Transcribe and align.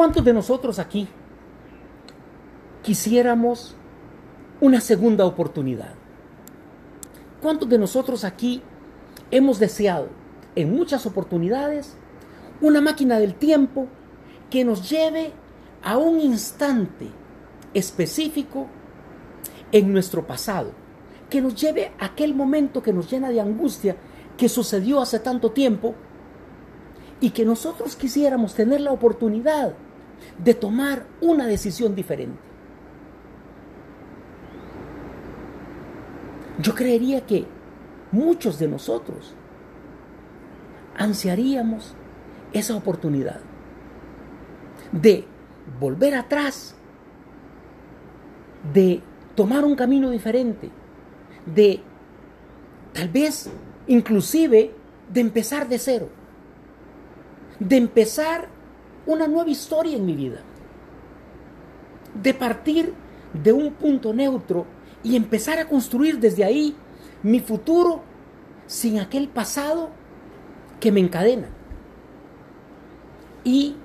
¿Cuántos 0.00 0.24
de 0.24 0.32
nosotros 0.32 0.78
aquí 0.78 1.06
quisiéramos 2.82 3.76
una 4.58 4.80
segunda 4.80 5.26
oportunidad? 5.26 5.92
¿Cuántos 7.42 7.68
de 7.68 7.76
nosotros 7.76 8.24
aquí 8.24 8.62
hemos 9.30 9.58
deseado 9.58 10.08
en 10.54 10.74
muchas 10.74 11.04
oportunidades 11.04 11.98
una 12.62 12.80
máquina 12.80 13.18
del 13.18 13.34
tiempo 13.34 13.88
que 14.48 14.64
nos 14.64 14.88
lleve 14.88 15.34
a 15.82 15.98
un 15.98 16.18
instante 16.18 17.10
específico 17.74 18.68
en 19.70 19.92
nuestro 19.92 20.26
pasado, 20.26 20.72
que 21.28 21.42
nos 21.42 21.54
lleve 21.56 21.92
a 21.98 22.06
aquel 22.06 22.34
momento 22.34 22.82
que 22.82 22.94
nos 22.94 23.10
llena 23.10 23.28
de 23.28 23.42
angustia 23.42 23.96
que 24.38 24.48
sucedió 24.48 25.02
hace 25.02 25.18
tanto 25.18 25.50
tiempo 25.50 25.94
y 27.20 27.32
que 27.32 27.44
nosotros 27.44 27.96
quisiéramos 27.96 28.54
tener 28.54 28.80
la 28.80 28.92
oportunidad 28.92 29.74
de 30.38 30.54
tomar 30.54 31.06
una 31.20 31.46
decisión 31.46 31.94
diferente. 31.94 32.38
Yo 36.58 36.74
creería 36.74 37.24
que 37.26 37.46
muchos 38.12 38.58
de 38.58 38.68
nosotros 38.68 39.34
ansiaríamos 40.96 41.94
esa 42.52 42.76
oportunidad 42.76 43.40
de 44.92 45.24
volver 45.78 46.14
atrás, 46.14 46.74
de 48.74 49.00
tomar 49.34 49.64
un 49.64 49.76
camino 49.76 50.10
diferente, 50.10 50.70
de 51.46 51.80
tal 52.92 53.08
vez 53.08 53.48
inclusive 53.86 54.74
de 55.08 55.20
empezar 55.20 55.68
de 55.68 55.78
cero, 55.78 56.08
de 57.58 57.76
empezar 57.76 58.48
una 59.12 59.26
nueva 59.26 59.50
historia 59.50 59.96
en 59.96 60.06
mi 60.06 60.14
vida, 60.14 60.40
de 62.22 62.32
partir 62.34 62.94
de 63.32 63.52
un 63.52 63.72
punto 63.72 64.12
neutro 64.12 64.66
y 65.02 65.16
empezar 65.16 65.58
a 65.58 65.68
construir 65.68 66.18
desde 66.18 66.44
ahí 66.44 66.76
mi 67.22 67.40
futuro 67.40 68.02
sin 68.66 68.98
aquel 69.00 69.28
pasado 69.28 69.90
que 70.78 70.92
me 70.92 71.00
encadena. 71.00 71.48
Y 73.42 73.76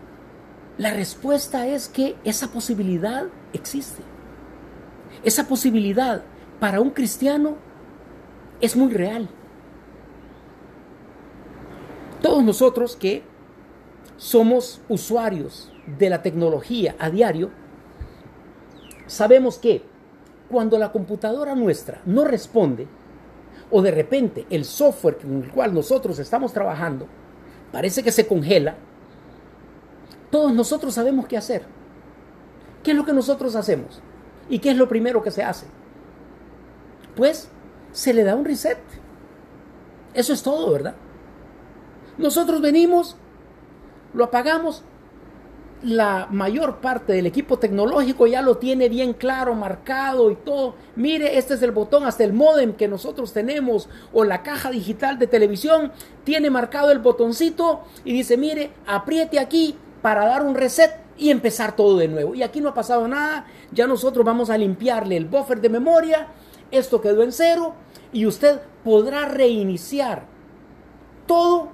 la 0.78 0.92
respuesta 0.94 1.68
es 1.68 1.88
que 1.88 2.16
esa 2.24 2.52
posibilidad 2.52 3.26
existe. 3.54 4.04
Esa 5.24 5.48
posibilidad 5.48 6.24
para 6.60 6.82
un 6.82 6.92
cristiano 6.92 7.56
es 8.62 8.76
muy 8.76 8.92
real. 8.94 9.30
Todos 12.22 12.44
nosotros 12.44 12.96
que 12.96 13.24
somos 14.18 14.82
usuarios 14.90 15.72
de 15.86 16.10
la 16.10 16.22
tecnología 16.22 16.96
a 17.00 17.10
diario, 17.10 17.52
sabemos 19.08 19.58
que 19.58 19.84
cuando 20.50 20.78
la 20.78 20.92
computadora 20.92 21.56
nuestra 21.56 22.02
no 22.06 22.24
responde, 22.24 22.88
o 23.72 23.82
de 23.82 23.92
repente 23.92 24.46
el 24.50 24.64
software 24.64 25.18
con 25.18 25.44
el 25.44 25.52
cual 25.52 25.74
nosotros 25.74 26.20
estamos 26.20 26.54
trabajando 26.54 27.08
parece 27.72 28.04
que 28.04 28.12
se 28.12 28.28
congela, 28.28 28.76
todos 30.30 30.54
nosotros 30.54 30.94
sabemos 30.94 31.28
qué 31.28 31.38
hacer. 31.38 31.64
¿Qué 32.84 32.92
es 32.92 32.98
lo 32.98 33.06
que 33.06 33.14
nosotros 33.14 33.56
hacemos? 33.56 34.02
¿Y 34.50 34.60
qué 34.60 34.72
es 34.72 34.78
lo 34.78 34.88
primero 34.88 35.24
que 35.24 35.32
se 35.32 35.44
hace? 35.44 35.66
Pues 37.16 37.50
se 37.92 38.14
le 38.14 38.24
da 38.24 38.36
un 38.36 38.46
reset. 38.46 38.78
Eso 40.14 40.34
es 40.34 40.44
todo, 40.44 40.72
¿verdad? 40.72 40.96
Nosotros 42.18 42.62
venimos, 42.62 43.18
lo 44.16 44.26
apagamos, 44.26 44.84
la 45.84 46.28
mayor 46.32 46.78
parte 46.78 47.14
del 47.14 47.28
equipo 47.28 47.60
tecnológico 47.60 48.26
ya 48.26 48.42
lo 48.42 48.58
tiene 48.58 48.90
bien 48.90 49.14
claro, 49.14 49.54
marcado 49.54 50.32
y 50.32 50.36
todo. 50.36 50.76
Mire, 50.96 51.38
este 51.38 51.54
es 51.54 51.62
el 51.62 51.72
botón, 51.72 52.06
hasta 52.06 52.24
el 52.24 52.34
modem 52.34 52.74
que 52.74 52.88
nosotros 52.88 53.34
tenemos 53.34 53.88
o 54.12 54.24
la 54.24 54.42
caja 54.42 54.72
digital 54.72 55.20
de 55.20 55.28
televisión 55.28 55.92
tiene 56.24 56.50
marcado 56.50 56.92
el 56.92 57.00
botoncito 57.00 57.84
y 58.04 58.14
dice, 58.14 58.38
mire, 58.38 58.72
apriete 58.88 59.38
aquí 59.38 59.78
para 60.02 60.26
dar 60.26 60.44
un 60.44 60.56
reset 60.56 60.92
y 61.18 61.30
empezar 61.30 61.76
todo 61.76 61.98
de 61.98 62.08
nuevo. 62.08 62.34
Y 62.34 62.42
aquí 62.42 62.62
no 62.62 62.70
ha 62.70 62.74
pasado 62.74 63.08
nada, 63.08 63.46
ya 63.72 63.86
nosotros 63.86 64.26
vamos 64.26 64.50
a 64.50 64.58
limpiarle 64.58 65.18
el 65.18 65.26
buffer 65.26 65.62
de 65.62 65.70
memoria, 65.70 66.28
esto 66.72 67.00
quedó 67.00 67.22
en 67.22 67.32
cero 67.32 67.76
y 68.12 68.26
usted 68.26 68.60
podrá 68.84 69.26
reiniciar 69.26 70.26
todo 71.28 71.70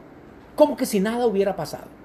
como 0.56 0.76
que 0.76 0.86
si 0.86 1.00
nada 1.00 1.26
hubiera 1.28 1.56
pasado. 1.56 2.01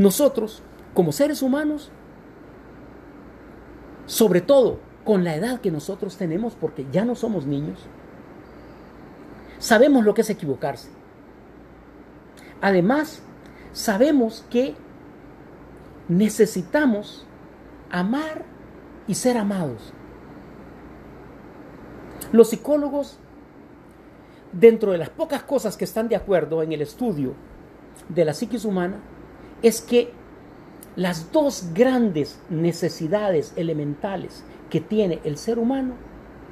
Nosotros, 0.00 0.62
como 0.94 1.12
seres 1.12 1.42
humanos, 1.42 1.90
sobre 4.06 4.40
todo 4.40 4.78
con 5.04 5.24
la 5.24 5.34
edad 5.34 5.60
que 5.60 5.70
nosotros 5.70 6.16
tenemos, 6.16 6.54
porque 6.54 6.86
ya 6.90 7.04
no 7.04 7.14
somos 7.14 7.44
niños, 7.44 7.80
sabemos 9.58 10.02
lo 10.02 10.14
que 10.14 10.22
es 10.22 10.30
equivocarse. 10.30 10.88
Además, 12.62 13.22
sabemos 13.74 14.46
que 14.48 14.74
necesitamos 16.08 17.26
amar 17.90 18.46
y 19.06 19.16
ser 19.16 19.36
amados. 19.36 19.92
Los 22.32 22.48
psicólogos, 22.48 23.18
dentro 24.50 24.92
de 24.92 24.98
las 24.98 25.10
pocas 25.10 25.42
cosas 25.42 25.76
que 25.76 25.84
están 25.84 26.08
de 26.08 26.16
acuerdo 26.16 26.62
en 26.62 26.72
el 26.72 26.80
estudio 26.80 27.34
de 28.08 28.24
la 28.24 28.32
psiquis 28.32 28.64
humana, 28.64 28.96
es 29.62 29.80
que 29.80 30.12
las 30.96 31.32
dos 31.32 31.68
grandes 31.74 32.40
necesidades 32.48 33.52
elementales 33.56 34.44
que 34.68 34.80
tiene 34.80 35.20
el 35.24 35.36
ser 35.36 35.58
humano 35.58 35.94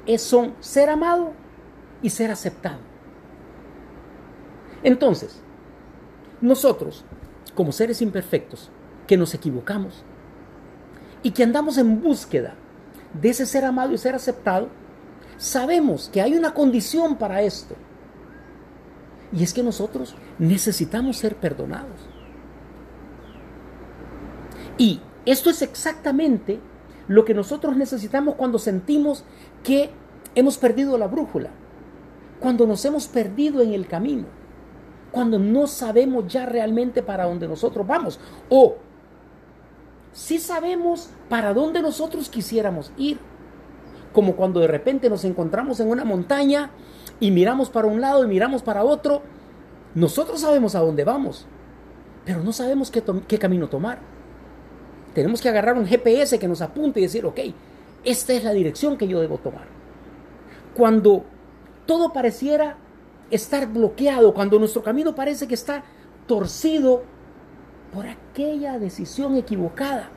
es, 0.05 0.21
son 0.21 0.53
ser 0.59 0.89
amado 0.89 1.33
y 2.01 2.09
ser 2.09 2.31
aceptado. 2.31 2.79
Entonces, 4.83 5.41
nosotros, 6.41 7.03
como 7.53 7.71
seres 7.71 8.01
imperfectos, 8.01 8.69
que 9.07 9.17
nos 9.17 9.33
equivocamos 9.33 10.03
y 11.23 11.31
que 11.31 11.43
andamos 11.43 11.77
en 11.77 12.01
búsqueda 12.01 12.55
de 13.19 13.29
ese 13.29 13.45
ser 13.45 13.65
amado 13.65 13.91
y 13.91 13.97
ser 13.97 14.15
aceptado, 14.15 14.69
sabemos 15.37 16.09
que 16.13 16.21
hay 16.21 16.35
una 16.35 16.53
condición 16.53 17.17
para 17.17 17.41
esto. 17.41 17.75
Y 19.31 19.43
es 19.43 19.53
que 19.53 19.63
nosotros 19.63 20.15
necesitamos 20.37 21.17
ser 21.17 21.35
perdonados. 21.35 22.08
Y 24.79 24.99
esto 25.27 25.51
es 25.51 25.61
exactamente 25.61 26.59
lo 27.07 27.23
que 27.25 27.35
nosotros 27.35 27.77
necesitamos 27.77 28.33
cuando 28.33 28.57
sentimos 28.57 29.23
que 29.63 29.91
hemos 30.33 30.57
perdido 30.57 30.97
la 30.97 31.05
brújula, 31.05 31.51
cuando 32.39 32.65
nos 32.65 32.83
hemos 32.85 33.07
perdido 33.07 33.61
en 33.61 33.73
el 33.73 33.87
camino 33.87 34.39
cuando 35.11 35.39
no 35.39 35.67
sabemos 35.67 36.27
ya 36.27 36.45
realmente 36.45 37.01
para 37.01 37.25
dónde 37.25 37.47
nosotros 37.47 37.85
vamos. 37.85 38.19
O 38.49 38.77
si 40.11 40.39
sabemos 40.39 41.09
para 41.27 41.53
dónde 41.53 41.81
nosotros 41.81 42.29
quisiéramos 42.29 42.91
ir. 42.97 43.19
Como 44.13 44.35
cuando 44.35 44.59
de 44.59 44.67
repente 44.67 45.09
nos 45.09 45.23
encontramos 45.23 45.79
en 45.79 45.89
una 45.89 46.03
montaña 46.03 46.71
y 47.19 47.29
miramos 47.31 47.69
para 47.69 47.87
un 47.87 48.01
lado 48.01 48.23
y 48.23 48.27
miramos 48.27 48.63
para 48.63 48.83
otro. 48.83 49.21
Nosotros 49.93 50.41
sabemos 50.41 50.75
a 50.75 50.79
dónde 50.79 51.03
vamos, 51.03 51.45
pero 52.25 52.43
no 52.43 52.51
sabemos 52.51 52.91
qué, 52.91 53.37
camino 53.37 53.69
tomar. 53.69 53.99
Tenemos 55.13 55.41
que 55.41 55.49
agarrar 55.49 55.77
un 55.77 55.87
GPS 55.87 56.39
que 56.39 56.47
nos 56.47 56.61
apunte 56.61 56.99
y 56.99 57.03
decir, 57.03 57.25
ok, 57.25 57.39
esta 58.03 58.33
es 58.33 58.43
la 58.43 58.51
dirección 58.51 58.97
que 58.97 59.07
yo 59.07 59.19
debo 59.19 59.37
tomar. 59.37 59.65
Cuando 60.75 61.25
todo 61.85 62.13
pareciera 62.13 62.77
estar 63.31 63.67
bloqueado, 63.67 64.33
cuando 64.33 64.59
nuestro 64.59 64.83
camino 64.83 65.15
parece 65.15 65.47
que 65.47 65.55
está 65.55 65.83
torcido 66.27 67.03
por 67.93 68.05
aquella 68.07 68.77
decisión 68.77 69.35
equivocada 69.35 70.09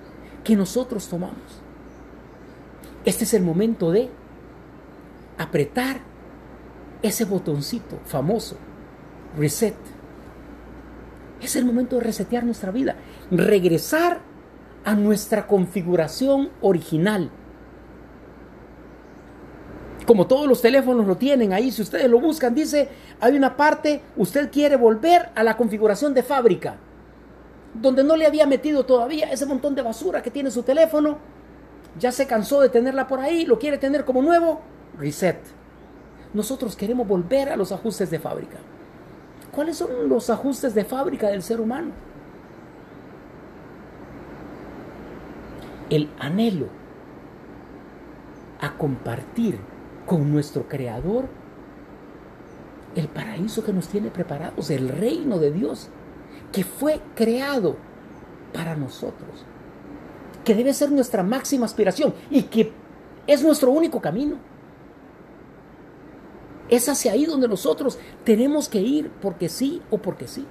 que 0.44 0.56
nosotros 0.56 1.08
tomamos. 1.08 1.62
Este 3.04 3.24
es 3.24 3.34
el 3.34 3.42
momento 3.42 3.90
de 3.90 4.10
apretar 5.38 6.00
ese 7.02 7.24
botoncito 7.24 7.98
famoso, 8.04 8.56
reset. 9.36 9.74
Es 11.40 11.56
el 11.56 11.64
momento 11.64 11.96
de 11.96 12.02
resetear 12.02 12.44
nuestra 12.44 12.70
vida, 12.70 12.94
regresar 13.30 14.20
a 14.84 14.94
nuestra 14.94 15.46
configuración 15.46 16.50
original 16.60 17.30
como 20.04 20.26
todos 20.26 20.46
los 20.46 20.60
teléfonos 20.60 21.06
lo 21.06 21.16
tienen 21.16 21.52
ahí, 21.52 21.70
si 21.70 21.82
ustedes 21.82 22.08
lo 22.08 22.20
buscan, 22.20 22.54
dice, 22.54 22.88
hay 23.20 23.36
una 23.36 23.56
parte, 23.56 24.02
usted 24.16 24.50
quiere 24.50 24.76
volver 24.76 25.30
a 25.34 25.42
la 25.42 25.56
configuración 25.56 26.14
de 26.14 26.22
fábrica, 26.22 26.76
donde 27.74 28.04
no 28.04 28.16
le 28.16 28.26
había 28.26 28.46
metido 28.46 28.84
todavía 28.84 29.30
ese 29.30 29.46
montón 29.46 29.74
de 29.74 29.82
basura 29.82 30.22
que 30.22 30.30
tiene 30.30 30.50
su 30.50 30.62
teléfono, 30.62 31.18
ya 31.98 32.12
se 32.12 32.26
cansó 32.26 32.60
de 32.60 32.68
tenerla 32.68 33.06
por 33.06 33.20
ahí, 33.20 33.46
lo 33.46 33.58
quiere 33.58 33.78
tener 33.78 34.04
como 34.04 34.22
nuevo, 34.22 34.60
reset. 34.98 35.38
Nosotros 36.34 36.76
queremos 36.76 37.06
volver 37.06 37.50
a 37.50 37.56
los 37.56 37.72
ajustes 37.72 38.10
de 38.10 38.18
fábrica. 38.18 38.58
¿Cuáles 39.54 39.76
son 39.76 40.08
los 40.08 40.30
ajustes 40.30 40.74
de 40.74 40.84
fábrica 40.84 41.28
del 41.28 41.42
ser 41.42 41.60
humano? 41.60 41.92
El 45.92 46.08
anhelo 46.18 46.68
a 48.60 48.78
compartir 48.78 49.58
con 50.06 50.32
nuestro 50.32 50.66
Creador 50.66 51.26
el 52.94 53.08
paraíso 53.08 53.62
que 53.62 53.74
nos 53.74 53.88
tiene 53.88 54.10
preparados, 54.10 54.70
el 54.70 54.88
reino 54.88 55.38
de 55.38 55.50
Dios, 55.50 55.88
que 56.50 56.64
fue 56.64 57.00
creado 57.14 57.76
para 58.54 58.74
nosotros, 58.74 59.44
que 60.44 60.54
debe 60.54 60.72
ser 60.72 60.90
nuestra 60.90 61.22
máxima 61.22 61.66
aspiración 61.66 62.14
y 62.30 62.44
que 62.44 62.72
es 63.26 63.42
nuestro 63.42 63.70
único 63.70 64.00
camino. 64.00 64.36
Es 66.70 66.88
hacia 66.88 67.12
ahí 67.12 67.26
donde 67.26 67.48
nosotros 67.48 67.98
tenemos 68.24 68.68
que 68.70 68.80
ir 68.80 69.10
porque 69.20 69.50
sí 69.50 69.82
o 69.90 69.98
porque 69.98 70.26
sí. 70.26 70.46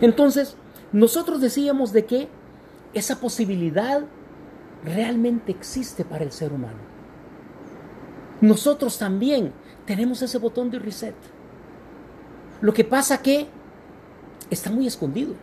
Entonces, 0.00 0.56
nosotros 0.92 1.40
decíamos 1.40 1.92
de 1.92 2.06
que 2.06 2.28
esa 2.94 3.20
posibilidad 3.20 4.02
realmente 4.84 5.52
existe 5.52 6.04
para 6.04 6.24
el 6.24 6.32
ser 6.32 6.52
humano. 6.52 6.78
Nosotros 8.40 8.98
también 8.98 9.52
tenemos 9.84 10.22
ese 10.22 10.38
botón 10.38 10.70
de 10.70 10.78
reset. 10.78 11.14
Lo 12.60 12.72
que 12.72 12.84
pasa 12.84 13.20
que 13.22 13.46
está 14.50 14.70
muy 14.70 14.86
escondido. 14.86 15.34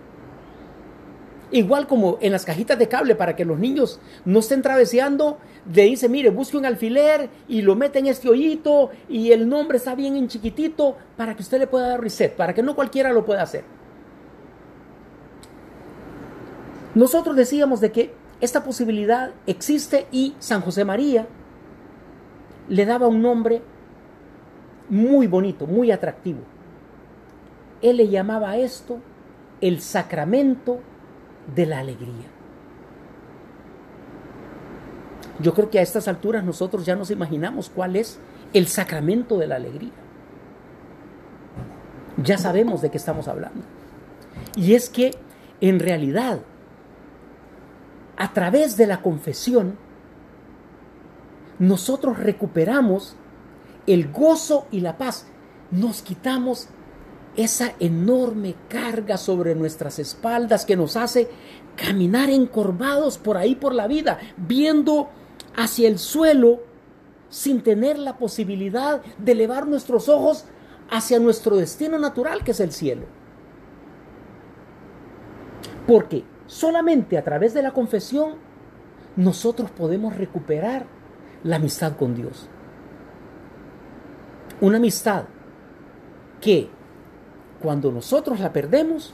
Igual 1.52 1.88
como 1.88 2.18
en 2.22 2.32
las 2.32 2.44
cajitas 2.44 2.78
de 2.80 2.88
cable 2.88 3.16
para 3.16 3.36
que 3.36 3.46
los 3.46 3.60
niños 3.60 4.00
no 4.26 4.40
estén 4.40 4.62
traveseando, 4.62 5.38
le 5.72 5.84
dice, 5.84 6.10
mire, 6.10 6.30
busque 6.30 6.58
un 6.58 6.66
alfiler 6.66 7.30
y 7.48 7.62
lo 7.62 7.76
mete 7.76 8.00
en 8.00 8.08
este 8.08 8.30
hoyito 8.30 8.90
y 9.08 9.32
el 9.32 9.48
nombre 9.48 9.78
está 9.78 9.96
bien 9.96 10.16
en 10.16 10.28
chiquitito 10.28 10.98
para 11.16 11.36
que 11.36 11.44
usted 11.44 11.60
le 11.60 11.68
pueda 11.68 11.90
dar 11.90 12.02
reset, 12.02 12.36
para 12.36 12.54
que 12.54 12.64
no 12.64 12.76
cualquiera 12.76 13.14
lo 13.14 13.26
pueda 13.26 13.44
hacer. 13.44 13.64
Nosotros 16.96 17.36
decíamos 17.36 17.82
de 17.82 17.92
que 17.92 18.14
esta 18.42 18.64
posibilidad 18.64 19.32
existe 19.46 20.08
y 20.12 20.36
San 20.40 20.62
José 20.62 20.86
María 20.86 21.28
le 22.70 22.86
daba 22.86 23.08
un 23.08 23.22
nombre 23.22 23.62
muy 24.90 25.28
bonito, 25.28 25.68
muy 25.68 25.92
atractivo. 25.92 26.40
Él 27.82 27.98
le 27.98 28.08
llamaba 28.08 28.52
a 28.52 28.58
esto 28.58 29.00
el 29.62 29.82
sacramento 29.82 30.80
de 31.54 31.66
la 31.66 31.80
alegría. 31.80 32.28
Yo 35.40 35.54
creo 35.54 35.70
que 35.70 35.80
a 35.80 35.82
estas 35.82 36.08
alturas 36.08 36.44
nosotros 36.44 36.86
ya 36.86 36.96
nos 36.96 37.12
imaginamos 37.12 37.70
cuál 37.70 37.96
es 37.96 38.20
el 38.54 38.68
sacramento 38.68 39.38
de 39.38 39.48
la 39.48 39.58
alegría. 39.58 39.92
Ya 42.24 42.38
sabemos 42.38 42.82
de 42.82 42.90
qué 42.90 42.98
estamos 42.98 43.28
hablando. 43.28 43.62
Y 44.56 44.76
es 44.76 44.90
que 44.90 45.12
en 45.60 45.80
realidad, 45.80 46.40
a 48.18 48.34
través 48.34 48.78
de 48.78 48.88
la 48.88 49.02
confesión, 49.02 49.78
nosotros 51.60 52.18
recuperamos 52.18 53.16
el 53.88 54.12
gozo 54.12 54.68
y 54.72 54.82
la 54.82 54.98
paz. 54.98 55.26
Nos 55.72 56.02
quitamos 56.02 56.68
esa 57.36 57.74
enorme 57.80 58.56
carga 58.70 59.18
sobre 59.18 59.56
nuestras 59.56 60.00
espaldas 60.00 60.66
que 60.66 60.78
nos 60.78 60.96
hace 60.96 61.30
caminar 61.76 62.30
encorvados 62.30 63.18
por 63.18 63.38
ahí 63.38 63.56
por 63.56 63.74
la 63.74 63.88
vida, 63.88 64.20
viendo 64.38 65.10
hacia 65.56 65.88
el 65.88 66.00
suelo 66.00 66.62
sin 67.30 67.62
tener 67.62 68.00
la 68.00 68.18
posibilidad 68.18 69.02
de 69.18 69.34
elevar 69.34 69.68
nuestros 69.68 70.08
ojos 70.08 70.46
hacia 70.90 71.20
nuestro 71.20 71.58
destino 71.58 71.98
natural 72.00 72.44
que 72.44 72.52
es 72.52 72.60
el 72.60 72.72
cielo. 72.72 73.06
Porque 75.88 76.24
solamente 76.56 77.18
a 77.18 77.24
través 77.24 77.54
de 77.54 77.62
la 77.62 77.72
confesión 77.72 78.36
nosotros 79.18 79.72
podemos 79.72 80.16
recuperar 80.16 80.86
la 81.44 81.58
amistad 81.58 81.98
con 81.98 82.16
Dios. 82.16 82.48
Una 84.62 84.78
amistad 84.78 85.26
que 86.40 86.70
cuando 87.62 87.92
nosotros 87.92 88.40
la 88.40 88.54
perdemos, 88.54 89.14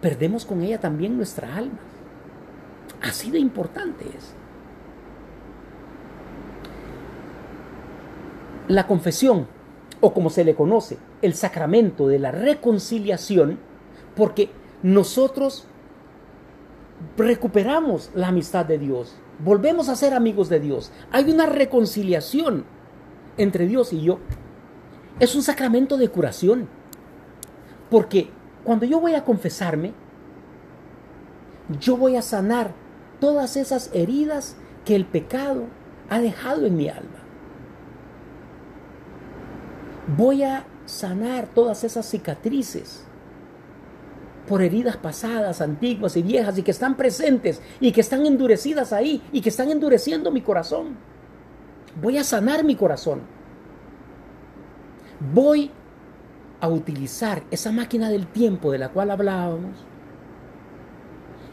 perdemos 0.00 0.46
con 0.46 0.62
ella 0.62 0.80
también 0.80 1.18
nuestra 1.18 1.54
alma. 1.54 1.78
Así 3.02 3.30
de 3.30 3.38
importante 3.38 4.06
es. 4.06 4.34
La 8.68 8.86
confesión, 8.86 9.46
o 10.00 10.14
como 10.14 10.30
se 10.30 10.44
le 10.44 10.54
conoce, 10.54 10.96
el 11.20 11.34
sacramento 11.34 12.08
de 12.08 12.18
la 12.18 12.30
reconciliación, 12.30 13.58
porque 14.16 14.50
nosotros 14.82 15.66
recuperamos 17.16 18.10
la 18.14 18.28
amistad 18.28 18.64
de 18.66 18.78
Dios, 18.78 19.16
volvemos 19.44 19.88
a 19.88 19.96
ser 19.96 20.14
amigos 20.14 20.48
de 20.48 20.60
Dios. 20.60 20.92
Hay 21.10 21.30
una 21.30 21.46
reconciliación 21.46 22.64
entre 23.36 23.66
Dios 23.66 23.92
y 23.92 24.02
yo. 24.02 24.18
Es 25.20 25.34
un 25.34 25.42
sacramento 25.42 25.96
de 25.96 26.08
curación. 26.08 26.68
Porque 27.90 28.30
cuando 28.64 28.86
yo 28.86 29.00
voy 29.00 29.14
a 29.14 29.24
confesarme, 29.24 29.92
yo 31.80 31.96
voy 31.96 32.16
a 32.16 32.22
sanar 32.22 32.72
todas 33.20 33.56
esas 33.56 33.90
heridas 33.94 34.56
que 34.84 34.96
el 34.96 35.06
pecado 35.06 35.64
ha 36.10 36.18
dejado 36.18 36.66
en 36.66 36.76
mi 36.76 36.88
alma. 36.88 37.22
Voy 40.16 40.42
a 40.42 40.66
sanar 40.84 41.46
todas 41.46 41.84
esas 41.84 42.06
cicatrices 42.06 43.06
por 44.48 44.62
heridas 44.62 44.96
pasadas, 44.96 45.60
antiguas 45.60 46.16
y 46.16 46.22
viejas 46.22 46.58
y 46.58 46.62
que 46.62 46.70
están 46.70 46.96
presentes 46.96 47.62
y 47.80 47.92
que 47.92 48.00
están 48.00 48.26
endurecidas 48.26 48.92
ahí 48.92 49.22
y 49.32 49.40
que 49.40 49.48
están 49.48 49.70
endureciendo 49.70 50.30
mi 50.30 50.42
corazón. 50.42 50.96
Voy 52.00 52.18
a 52.18 52.24
sanar 52.24 52.64
mi 52.64 52.76
corazón. 52.76 53.22
Voy 55.32 55.70
a 56.60 56.68
utilizar 56.68 57.42
esa 57.50 57.72
máquina 57.72 58.10
del 58.10 58.26
tiempo 58.26 58.72
de 58.72 58.78
la 58.78 58.90
cual 58.90 59.10
hablábamos 59.10 59.84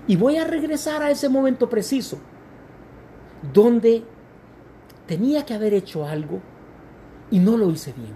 y 0.08 0.16
voy 0.16 0.38
a 0.38 0.46
regresar 0.46 1.04
a 1.04 1.12
ese 1.12 1.30
momento 1.30 1.70
preciso 1.70 2.18
donde 3.54 4.04
tenía 5.06 5.46
que 5.46 5.54
haber 5.54 5.74
hecho 5.74 6.06
algo 6.06 6.42
y 7.30 7.40
no 7.40 7.58
lo 7.58 7.70
hice 7.70 7.94
bien. 7.94 8.14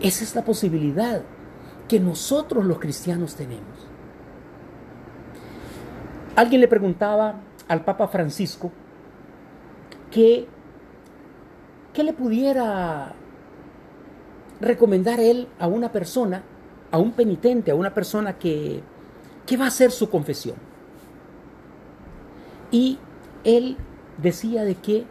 Esa 0.00 0.24
es 0.24 0.34
la 0.34 0.44
posibilidad 0.44 1.22
que 1.90 1.98
nosotros 1.98 2.64
los 2.64 2.78
cristianos 2.78 3.34
tenemos. 3.34 3.66
Alguien 6.36 6.60
le 6.60 6.68
preguntaba 6.68 7.40
al 7.66 7.84
Papa 7.84 8.06
Francisco 8.06 8.70
que, 10.08 10.46
que 11.92 12.04
le 12.04 12.12
pudiera 12.12 13.12
recomendar 14.60 15.18
él 15.18 15.48
a 15.58 15.66
una 15.66 15.90
persona, 15.90 16.44
a 16.92 16.98
un 16.98 17.10
penitente, 17.10 17.72
a 17.72 17.74
una 17.74 17.92
persona 17.92 18.38
que, 18.38 18.84
que 19.44 19.56
va 19.56 19.64
a 19.64 19.68
hacer 19.68 19.90
su 19.90 20.08
confesión. 20.08 20.54
Y 22.70 23.00
él 23.42 23.76
decía 24.16 24.62
de 24.62 24.76
que 24.76 25.06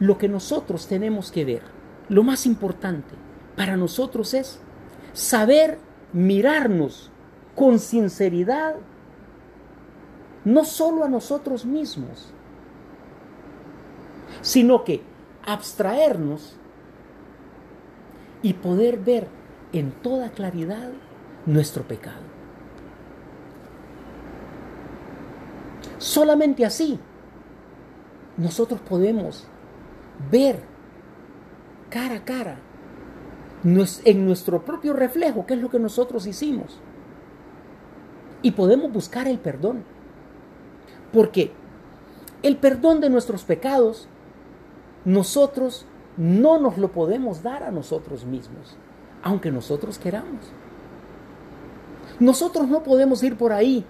lo 0.00 0.18
que 0.18 0.28
nosotros 0.28 0.86
tenemos 0.86 1.32
que 1.32 1.46
ver, 1.46 1.62
lo 2.10 2.24
más 2.24 2.44
importante 2.44 3.14
para 3.56 3.78
nosotros 3.78 4.34
es 4.34 4.60
saber 5.18 5.78
mirarnos 6.12 7.10
con 7.56 7.80
sinceridad, 7.80 8.76
no 10.44 10.64
solo 10.64 11.02
a 11.02 11.08
nosotros 11.08 11.64
mismos, 11.64 12.32
sino 14.42 14.84
que 14.84 15.02
abstraernos 15.44 16.54
y 18.42 18.52
poder 18.54 18.98
ver 18.98 19.26
en 19.72 19.90
toda 19.90 20.30
claridad 20.30 20.90
nuestro 21.46 21.82
pecado. 21.82 22.22
Solamente 25.98 26.64
así 26.64 27.00
nosotros 28.36 28.80
podemos 28.82 29.48
ver 30.30 30.60
cara 31.90 32.14
a 32.14 32.24
cara 32.24 32.67
en 33.64 34.26
nuestro 34.26 34.64
propio 34.64 34.92
reflejo 34.92 35.46
qué 35.46 35.54
es 35.54 35.60
lo 35.60 35.70
que 35.70 35.78
nosotros 35.78 36.26
hicimos. 36.26 36.78
Y 38.42 38.52
podemos 38.52 38.92
buscar 38.92 39.26
el 39.26 39.38
perdón. 39.38 39.84
Porque 41.12 41.52
el 42.42 42.56
perdón 42.56 43.00
de 43.00 43.10
nuestros 43.10 43.44
pecados 43.44 44.08
nosotros 45.04 45.86
no 46.16 46.58
nos 46.58 46.78
lo 46.78 46.92
podemos 46.92 47.42
dar 47.42 47.62
a 47.62 47.70
nosotros 47.70 48.24
mismos, 48.24 48.76
aunque 49.22 49.50
nosotros 49.50 49.98
queramos. 49.98 50.52
Nosotros 52.20 52.68
no 52.68 52.82
podemos 52.82 53.22
ir 53.22 53.36
por 53.36 53.52
ahí 53.52 53.84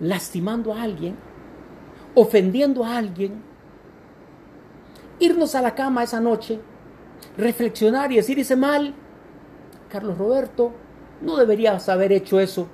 lastimando 0.00 0.74
a 0.74 0.82
alguien, 0.82 1.16
ofendiendo 2.14 2.84
a 2.84 2.96
alguien, 2.96 3.42
irnos 5.18 5.54
a 5.54 5.62
la 5.62 5.74
cama 5.74 6.02
esa 6.02 6.20
noche, 6.20 6.60
reflexionar 7.36 8.12
y 8.12 8.16
decir, 8.16 8.38
hice 8.38 8.56
mal, 8.56 8.94
Carlos 9.88 10.18
Roberto, 10.18 10.72
no 11.20 11.36
deberías 11.36 11.88
haber 11.88 12.12
hecho 12.12 12.40
eso, 12.40 12.68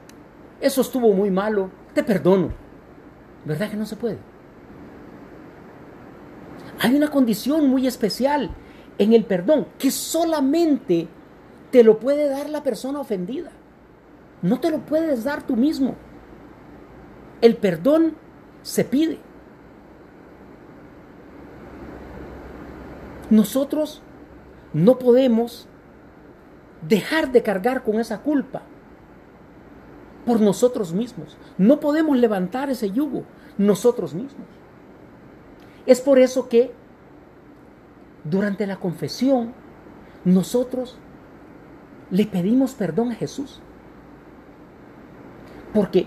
eso 0.61 0.81
estuvo 0.81 1.13
muy 1.13 1.31
malo, 1.31 1.71
te 1.95 2.03
perdono. 2.03 2.51
¿Verdad 3.45 3.71
que 3.71 3.77
no 3.77 3.87
se 3.87 3.97
puede? 3.97 4.19
Hay 6.81 6.95
una 6.95 7.11
condición 7.11 7.69
muy 7.69 7.87
especial 7.87 8.51
en 8.99 9.13
el 9.13 9.25
perdón 9.25 9.67
que 9.79 9.91
solamente 9.91 11.09
te 11.71 11.85
lo 11.85 11.99
puede 11.99 12.29
dar 12.29 12.49
la 12.51 12.63
persona 12.63 13.01
ofendida. 13.01 13.51
No 14.43 14.61
te 14.61 14.71
lo 14.71 14.81
puedes 14.81 15.25
dar 15.25 15.43
tú 15.43 15.57
mismo. 15.57 15.95
El 17.41 17.57
perdón 17.57 18.15
se 18.63 18.85
pide. 18.85 19.19
Nosotros 23.31 24.03
no 24.73 24.99
podemos 24.99 25.67
dejar 26.87 27.33
de 27.33 27.43
cargar 27.43 27.83
con 27.83 28.01
esa 28.01 28.23
culpa 28.23 28.63
por 30.25 30.41
nosotros 30.41 30.93
mismos. 30.93 31.37
No 31.59 31.81
podemos 31.81 32.17
levantar 32.17 32.71
ese 32.71 32.91
yugo 32.91 33.25
nosotros 33.59 34.15
mismos. 34.15 34.47
Es 35.87 36.01
por 36.01 36.19
eso 36.19 36.49
que 36.49 36.73
durante 38.25 38.67
la 38.67 38.77
confesión 38.77 39.53
nosotros 40.25 40.99
le 42.11 42.27
pedimos 42.27 42.75
perdón 42.75 43.13
a 43.13 43.15
Jesús. 43.15 43.61
Porque 45.73 46.07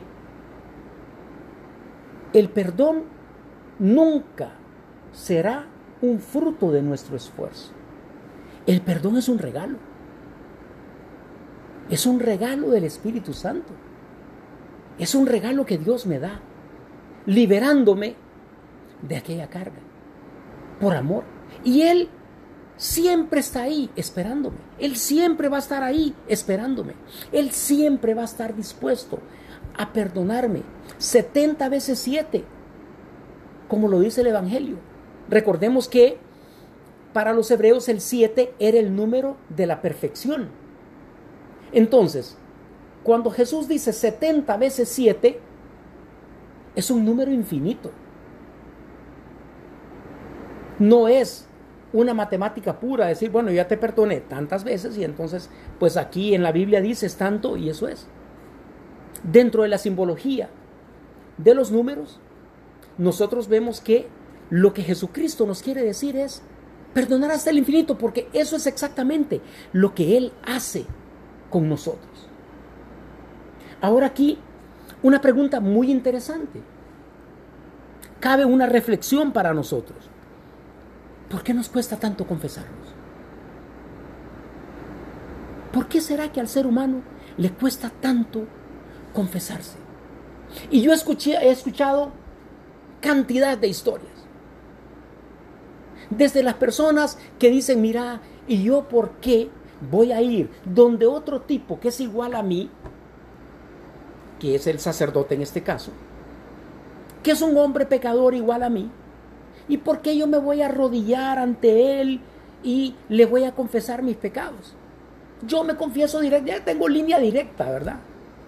el 2.33 2.49
perdón 2.49 3.03
nunca 3.79 4.53
será 5.11 5.67
un 6.01 6.19
fruto 6.19 6.71
de 6.71 6.81
nuestro 6.81 7.15
esfuerzo. 7.15 7.71
El 8.65 8.81
perdón 8.81 9.17
es 9.17 9.29
un 9.29 9.39
regalo. 9.39 9.77
Es 11.89 12.05
un 12.05 12.19
regalo 12.19 12.69
del 12.69 12.85
Espíritu 12.85 13.33
Santo. 13.33 13.73
Es 14.97 15.15
un 15.15 15.25
regalo 15.25 15.65
que 15.65 15.77
Dios 15.77 16.05
me 16.05 16.19
da, 16.19 16.39
liberándome 17.25 18.15
de 19.01 19.17
aquella 19.17 19.49
carga, 19.49 19.79
por 20.79 20.95
amor. 20.95 21.23
Y 21.63 21.81
Él 21.81 22.09
siempre 22.77 23.39
está 23.39 23.63
ahí 23.63 23.89
esperándome. 23.95 24.57
Él 24.79 24.95
siempre 24.95 25.49
va 25.49 25.57
a 25.57 25.59
estar 25.59 25.83
ahí 25.83 26.15
esperándome. 26.27 26.93
Él 27.31 27.51
siempre 27.51 28.13
va 28.13 28.21
a 28.21 28.25
estar 28.25 28.55
dispuesto 28.55 29.19
a 29.77 29.91
perdonarme 29.91 30.61
70 30.97 31.69
veces 31.69 31.99
7, 31.99 32.43
como 33.67 33.87
lo 33.87 33.99
dice 33.99 34.21
el 34.21 34.27
Evangelio. 34.27 34.77
Recordemos 35.29 35.87
que 35.87 36.19
para 37.13 37.33
los 37.33 37.49
hebreos 37.51 37.87
el 37.89 38.01
7 38.01 38.55
era 38.59 38.79
el 38.79 38.95
número 38.95 39.37
de 39.49 39.67
la 39.67 39.81
perfección. 39.81 40.49
Entonces, 41.71 42.37
cuando 43.03 43.29
Jesús 43.31 43.67
dice 43.67 43.93
70 43.93 44.57
veces 44.57 44.89
7, 44.89 45.39
es 46.75 46.91
un 46.91 47.05
número 47.05 47.31
infinito. 47.31 47.91
No 50.79 51.07
es 51.07 51.47
una 51.91 52.13
matemática 52.15 52.79
pura, 52.79 53.05
decir, 53.05 53.29
bueno, 53.29 53.51
ya 53.51 53.67
te 53.67 53.77
perdoné 53.77 54.21
tantas 54.21 54.63
veces 54.63 54.97
y 54.97 55.03
entonces, 55.03 55.49
pues 55.79 55.95
aquí 55.95 56.33
en 56.33 56.41
la 56.41 56.51
Biblia 56.51 56.81
dices 56.81 57.15
tanto 57.15 57.55
y 57.55 57.69
eso 57.69 57.87
es. 57.87 58.07
Dentro 59.23 59.61
de 59.61 59.69
la 59.69 59.77
simbología 59.77 60.49
de 61.37 61.53
los 61.53 61.71
números, 61.71 62.19
nosotros 62.97 63.47
vemos 63.47 63.79
que 63.79 64.07
lo 64.49 64.73
que 64.73 64.81
Jesucristo 64.81 65.45
nos 65.45 65.61
quiere 65.61 65.83
decir 65.83 66.15
es 66.15 66.41
perdonar 66.93 67.31
hasta 67.31 67.49
el 67.49 67.57
infinito, 67.57 67.97
porque 67.97 68.29
eso 68.33 68.55
es 68.55 68.67
exactamente 68.67 69.41
lo 69.71 69.93
que 69.93 70.17
Él 70.17 70.33
hace 70.45 70.85
con 71.49 71.67
nosotros. 71.67 72.27
Ahora 73.81 74.07
aquí 74.07 74.37
una 75.01 75.19
pregunta 75.19 75.59
muy 75.59 75.91
interesante. 75.91 76.61
Cabe 78.19 78.45
una 78.45 78.65
reflexión 78.65 79.33
para 79.33 79.53
nosotros. 79.53 80.09
¿Por 81.29 81.43
qué 81.43 81.53
nos 81.53 81.67
cuesta 81.67 81.97
tanto 81.97 82.25
confesarnos? 82.25 82.87
¿Por 85.73 85.87
qué 85.87 85.99
será 85.99 86.31
que 86.31 86.39
al 86.39 86.47
ser 86.47 86.67
humano 86.67 87.01
le 87.35 87.49
cuesta 87.49 87.89
tanto 87.89 88.45
confesarse? 89.13 89.77
Y 90.69 90.81
yo 90.81 90.93
escuché, 90.93 91.33
he 91.33 91.49
escuchado 91.49 92.11
cantidad 93.01 93.57
de 93.57 93.67
historias. 93.67 94.12
Desde 96.17 96.43
las 96.43 96.55
personas 96.55 97.17
que 97.39 97.49
dicen, 97.49 97.81
mira, 97.81 98.21
¿y 98.47 98.63
yo 98.63 98.87
por 98.89 99.11
qué 99.21 99.49
voy 99.89 100.11
a 100.11 100.21
ir 100.21 100.49
donde 100.65 101.05
otro 101.05 101.41
tipo 101.41 101.79
que 101.79 101.89
es 101.89 101.99
igual 101.99 102.35
a 102.35 102.43
mí 102.43 102.69
que 104.43 104.55
es 104.55 104.67
el 104.67 104.79
sacerdote 104.79 105.35
en 105.35 105.41
este 105.41 105.63
caso, 105.63 105.93
que 107.23 107.31
es 107.31 107.41
un 107.41 107.57
hombre 107.57 107.85
pecador 107.85 108.35
igual 108.35 108.61
a 108.63 108.69
mí, 108.69 108.91
¿y 109.69 109.77
por 109.77 110.01
qué 110.01 110.17
yo 110.17 110.27
me 110.27 110.37
voy 110.37 110.61
a 110.61 110.65
arrodillar 110.65 111.39
ante 111.39 112.01
él 112.01 112.19
y 112.61 112.93
le 113.07 113.25
voy 113.25 113.45
a 113.45 113.53
confesar 113.53 114.03
mis 114.03 114.17
pecados? 114.17 114.75
Yo 115.47 115.63
me 115.63 115.77
confieso 115.77 116.19
directo, 116.19 116.47
ya 116.47 116.65
tengo 116.65 116.89
línea 116.89 117.19
directa, 117.19 117.71
¿verdad? 117.71 117.99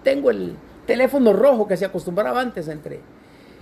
Tengo 0.03 0.31
el 0.31 0.57
teléfono 0.85 1.31
rojo 1.31 1.65
que 1.65 1.77
se 1.77 1.85
acostumbraba 1.85 2.41
antes 2.41 2.67
entre 2.67 2.99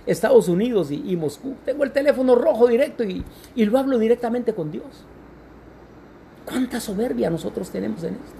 Estados 0.06 0.48
Unidos 0.48 0.90
y, 0.90 1.16
Moscú. 1.16 1.54
Tengo 1.64 1.84
el 1.84 1.92
teléfono 1.92 2.34
rojo 2.34 2.66
directo 2.66 3.04
y, 3.04 3.24
y 3.54 3.64
lo 3.64 3.78
hablo 3.78 3.98
directamente 3.98 4.54
con 4.54 4.70
Dios. 4.70 5.04
¿Cuánta 6.44 6.80
soberbia 6.80 7.30
nosotros 7.30 7.70
tenemos 7.70 8.02
en 8.04 8.14
esto? 8.14 8.36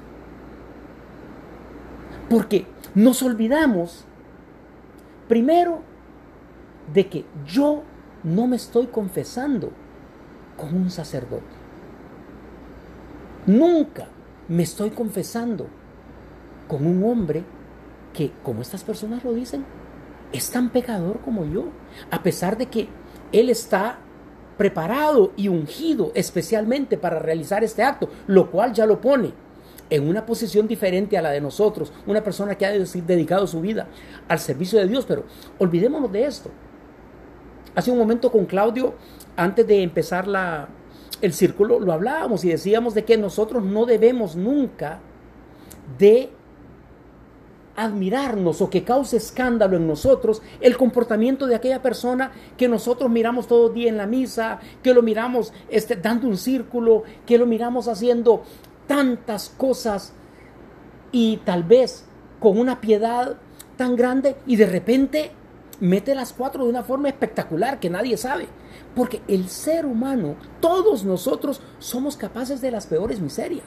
Porque 2.28 2.66
nos 2.94 3.22
olvidamos, 3.22 4.04
primero, 5.28 5.80
de 6.92 7.08
que 7.08 7.24
yo 7.46 7.82
no 8.22 8.46
me 8.46 8.56
estoy 8.56 8.86
confesando 8.88 9.70
con 10.56 10.74
un 10.74 10.90
sacerdote. 10.90 11.42
Nunca 13.46 14.06
me 14.48 14.62
estoy 14.62 14.90
confesando 14.90 15.66
con 16.68 16.86
un 16.86 17.04
hombre 17.04 17.44
que, 18.12 18.32
como 18.42 18.62
estas 18.62 18.84
personas 18.84 19.24
lo 19.24 19.32
dicen, 19.32 19.64
es 20.34 20.50
tan 20.50 20.70
pecador 20.70 21.20
como 21.20 21.44
yo, 21.44 21.66
a 22.10 22.22
pesar 22.22 22.58
de 22.58 22.66
que 22.66 22.88
él 23.32 23.48
está 23.48 24.00
preparado 24.58 25.32
y 25.36 25.48
ungido 25.48 26.10
especialmente 26.14 26.98
para 26.98 27.20
realizar 27.20 27.62
este 27.62 27.84
acto, 27.84 28.08
lo 28.26 28.50
cual 28.50 28.72
ya 28.72 28.84
lo 28.84 29.00
pone 29.00 29.32
en 29.90 30.08
una 30.08 30.26
posición 30.26 30.66
diferente 30.66 31.16
a 31.16 31.22
la 31.22 31.30
de 31.30 31.40
nosotros, 31.40 31.92
una 32.06 32.24
persona 32.24 32.56
que 32.56 32.66
ha 32.66 32.72
dedicado 32.72 33.46
su 33.46 33.60
vida 33.60 33.86
al 34.28 34.40
servicio 34.40 34.78
de 34.80 34.88
Dios, 34.88 35.04
pero 35.06 35.24
olvidémonos 35.58 36.10
de 36.10 36.24
esto. 36.24 36.50
Hace 37.76 37.92
un 37.92 37.98
momento 37.98 38.32
con 38.32 38.44
Claudio, 38.44 38.94
antes 39.36 39.66
de 39.66 39.82
empezar 39.82 40.26
la, 40.26 40.68
el 41.20 41.32
círculo, 41.32 41.78
lo 41.78 41.92
hablábamos 41.92 42.44
y 42.44 42.48
decíamos 42.48 42.94
de 42.94 43.04
que 43.04 43.16
nosotros 43.16 43.62
no 43.62 43.86
debemos 43.86 44.34
nunca 44.34 44.98
de 45.98 46.30
admirarnos 47.76 48.60
o 48.60 48.70
que 48.70 48.84
cause 48.84 49.16
escándalo 49.16 49.76
en 49.76 49.86
nosotros 49.86 50.42
el 50.60 50.76
comportamiento 50.76 51.46
de 51.46 51.54
aquella 51.54 51.82
persona 51.82 52.32
que 52.56 52.68
nosotros 52.68 53.10
miramos 53.10 53.46
todo 53.46 53.68
día 53.68 53.88
en 53.88 53.96
la 53.96 54.06
misa, 54.06 54.60
que 54.82 54.94
lo 54.94 55.02
miramos 55.02 55.52
este, 55.68 55.96
dando 55.96 56.28
un 56.28 56.36
círculo, 56.36 57.02
que 57.26 57.38
lo 57.38 57.46
miramos 57.46 57.88
haciendo 57.88 58.42
tantas 58.86 59.48
cosas 59.56 60.12
y 61.12 61.38
tal 61.38 61.64
vez 61.64 62.06
con 62.40 62.58
una 62.58 62.80
piedad 62.80 63.36
tan 63.76 63.96
grande 63.96 64.36
y 64.46 64.56
de 64.56 64.66
repente 64.66 65.32
mete 65.80 66.14
las 66.14 66.32
cuatro 66.32 66.64
de 66.64 66.70
una 66.70 66.82
forma 66.82 67.08
espectacular 67.08 67.80
que 67.80 67.90
nadie 67.90 68.16
sabe. 68.16 68.46
Porque 68.94 69.22
el 69.28 69.48
ser 69.48 69.86
humano, 69.86 70.36
todos 70.60 71.04
nosotros 71.04 71.60
somos 71.78 72.16
capaces 72.16 72.60
de 72.60 72.70
las 72.70 72.86
peores 72.86 73.20
miserias. 73.20 73.64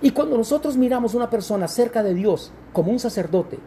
Y 0.00 0.10
cuando 0.12 0.36
nosotros 0.36 0.76
miramos 0.76 1.14
a 1.14 1.16
una 1.16 1.30
persona 1.30 1.66
cerca 1.66 2.02
de 2.02 2.14
Dios 2.14 2.52
como 2.72 2.92
un 2.92 2.98
sacerdote 2.98 3.58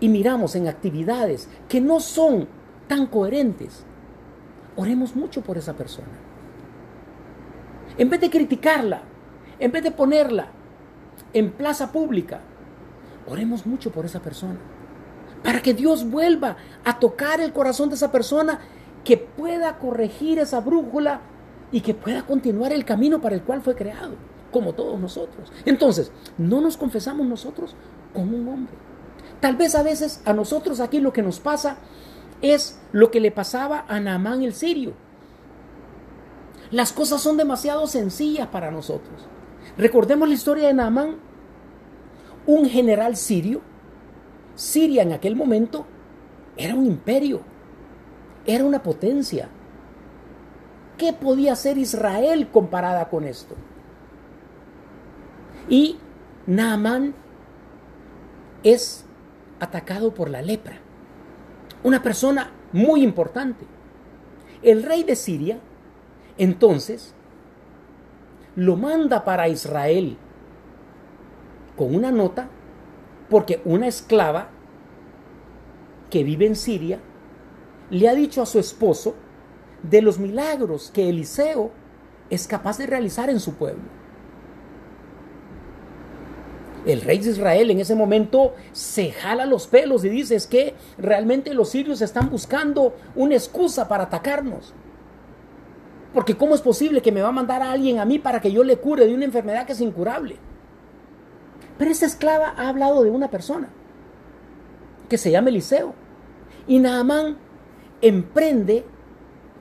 y 0.00 0.08
miramos 0.08 0.54
en 0.56 0.68
actividades 0.68 1.48
que 1.68 1.80
no 1.80 2.00
son 2.00 2.48
tan 2.86 3.06
coherentes, 3.06 3.84
oremos 4.76 5.16
mucho 5.16 5.40
por 5.40 5.56
esa 5.56 5.72
persona. 5.72 6.08
En 7.96 8.10
vez 8.10 8.20
de 8.20 8.30
criticarla, 8.30 9.02
en 9.58 9.72
vez 9.72 9.82
de 9.82 9.90
ponerla 9.90 10.48
en 11.32 11.50
plaza 11.52 11.90
pública, 11.90 12.40
oremos 13.26 13.66
mucho 13.66 13.90
por 13.90 14.04
esa 14.04 14.20
persona. 14.20 14.58
Para 15.42 15.62
que 15.62 15.72
Dios 15.72 16.08
vuelva 16.08 16.56
a 16.84 16.98
tocar 16.98 17.40
el 17.40 17.52
corazón 17.52 17.88
de 17.88 17.94
esa 17.94 18.12
persona, 18.12 18.60
que 19.02 19.16
pueda 19.16 19.78
corregir 19.78 20.38
esa 20.40 20.60
brújula 20.60 21.20
y 21.70 21.80
que 21.80 21.94
pueda 21.94 22.26
continuar 22.26 22.72
el 22.72 22.84
camino 22.84 23.20
para 23.20 23.36
el 23.36 23.42
cual 23.42 23.62
fue 23.62 23.76
creado, 23.76 24.16
como 24.60 24.72
todos 24.72 24.98
nosotros. 24.98 25.52
Entonces, 25.64 26.10
no 26.38 26.60
nos 26.60 26.76
confesamos 26.76 27.26
nosotros 27.26 27.74
con 28.12 28.32
un 28.32 28.48
hombre. 28.48 28.74
Tal 29.40 29.56
vez 29.56 29.74
a 29.74 29.82
veces 29.82 30.22
a 30.24 30.32
nosotros 30.32 30.80
aquí 30.80 31.00
lo 31.00 31.12
que 31.12 31.22
nos 31.22 31.40
pasa 31.40 31.76
es 32.42 32.78
lo 32.92 33.10
que 33.10 33.20
le 33.20 33.30
pasaba 33.30 33.84
a 33.88 34.00
Naamán 34.00 34.42
el 34.42 34.54
sirio 34.54 34.94
las 36.70 36.92
cosas 36.92 37.20
son 37.20 37.36
demasiado 37.36 37.86
sencillas 37.86 38.48
para 38.48 38.70
nosotros. 38.70 39.26
Recordemos 39.78 40.28
la 40.28 40.34
historia 40.34 40.66
de 40.68 40.74
Naamán 40.74 41.16
un 42.46 42.68
general 42.68 43.16
sirio. 43.16 43.60
Siria 44.54 45.02
en 45.02 45.12
aquel 45.12 45.36
momento 45.36 45.86
era 46.56 46.74
un 46.74 46.86
imperio, 46.86 47.42
era 48.46 48.64
una 48.64 48.82
potencia. 48.82 49.48
¿Qué 50.96 51.12
podía 51.12 51.52
hacer 51.52 51.76
Israel 51.78 52.48
comparada 52.50 53.10
con 53.10 53.24
esto? 53.24 53.54
Y 55.68 55.96
Naamán 56.46 57.14
es 58.62 59.04
atacado 59.60 60.14
por 60.14 60.30
la 60.30 60.42
lepra. 60.42 60.78
Una 61.82 62.02
persona 62.02 62.50
muy 62.72 63.02
importante. 63.02 63.64
El 64.62 64.82
rey 64.82 65.02
de 65.02 65.16
Siria, 65.16 65.58
entonces, 66.38 67.14
lo 68.54 68.76
manda 68.76 69.24
para 69.24 69.48
Israel 69.48 70.16
con 71.76 71.94
una 71.94 72.10
nota 72.10 72.48
porque 73.28 73.60
una 73.64 73.86
esclava 73.86 74.48
que 76.10 76.24
vive 76.24 76.46
en 76.46 76.56
Siria 76.56 77.00
le 77.90 78.08
ha 78.08 78.14
dicho 78.14 78.42
a 78.42 78.46
su 78.46 78.58
esposo 78.58 79.14
de 79.82 80.02
los 80.02 80.18
milagros 80.18 80.90
que 80.92 81.08
Eliseo 81.08 81.70
es 82.30 82.46
capaz 82.46 82.78
de 82.78 82.86
realizar 82.86 83.30
en 83.30 83.40
su 83.40 83.54
pueblo. 83.54 83.95
El 86.86 87.00
rey 87.00 87.18
de 87.18 87.30
Israel 87.30 87.70
en 87.72 87.80
ese 87.80 87.96
momento 87.96 88.54
se 88.70 89.10
jala 89.10 89.44
los 89.44 89.66
pelos 89.66 90.04
y 90.04 90.08
dice 90.08 90.36
es 90.36 90.46
que 90.46 90.74
realmente 90.98 91.52
los 91.52 91.70
sirios 91.70 92.00
están 92.00 92.30
buscando 92.30 92.94
una 93.16 93.34
excusa 93.34 93.88
para 93.88 94.04
atacarnos. 94.04 94.72
Porque 96.14 96.36
¿cómo 96.36 96.54
es 96.54 96.62
posible 96.62 97.02
que 97.02 97.10
me 97.10 97.20
va 97.20 97.28
a 97.28 97.32
mandar 97.32 97.60
a 97.60 97.72
alguien 97.72 97.98
a 97.98 98.04
mí 98.04 98.20
para 98.20 98.40
que 98.40 98.52
yo 98.52 98.62
le 98.62 98.78
cure 98.78 99.04
de 99.04 99.14
una 99.14 99.24
enfermedad 99.24 99.66
que 99.66 99.72
es 99.72 99.80
incurable? 99.80 100.36
Pero 101.76 101.90
esta 101.90 102.06
esclava 102.06 102.54
ha 102.56 102.68
hablado 102.68 103.02
de 103.02 103.10
una 103.10 103.28
persona 103.28 103.68
que 105.08 105.18
se 105.18 105.32
llama 105.32 105.48
Eliseo. 105.48 105.92
Y 106.68 106.78
Naamán 106.78 107.36
emprende 108.00 108.84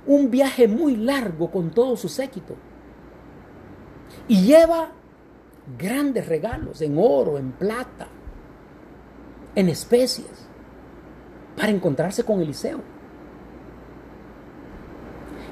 un 0.06 0.30
viaje 0.30 0.68
muy 0.68 0.96
largo 0.96 1.50
con 1.50 1.72
todo 1.72 1.98
su 1.98 2.08
séquito. 2.08 2.56
Y 4.28 4.44
lleva 4.44 4.92
grandes 5.78 6.28
regalos 6.28 6.82
en 6.82 6.98
oro, 6.98 7.38
en 7.38 7.52
plata, 7.52 8.08
en 9.56 9.70
especias, 9.70 10.48
para 11.58 11.70
encontrarse 11.70 12.24
con 12.24 12.42
Eliseo. 12.42 12.82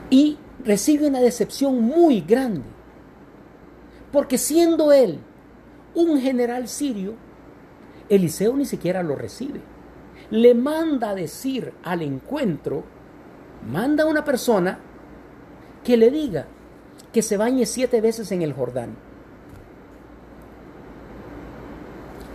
Y 0.10 0.38
recibe 0.64 1.08
una 1.08 1.20
decepción 1.20 1.82
muy 1.82 2.22
grande, 2.22 2.64
porque 4.12 4.38
siendo 4.38 4.92
él 4.92 5.20
un 5.96 6.20
general 6.20 6.68
sirio, 6.68 7.16
Eliseo 8.10 8.56
ni 8.56 8.66
siquiera 8.66 9.02
lo 9.04 9.16
recibe. 9.16 9.62
Le 10.30 10.54
manda 10.54 11.12
a 11.12 11.16
decir 11.16 11.74
al 11.84 12.02
encuentro, 12.02 12.84
manda 13.72 14.04
a 14.04 14.08
una 14.08 14.24
persona 14.24 14.80
que 15.84 15.98
le 15.98 16.12
diga 16.12 16.48
que 17.12 17.22
se 17.22 17.38
bañe 17.38 17.66
siete 17.66 18.02
veces 18.02 18.32
en 18.32 18.42
el 18.42 18.54
Jordán. 18.54 18.96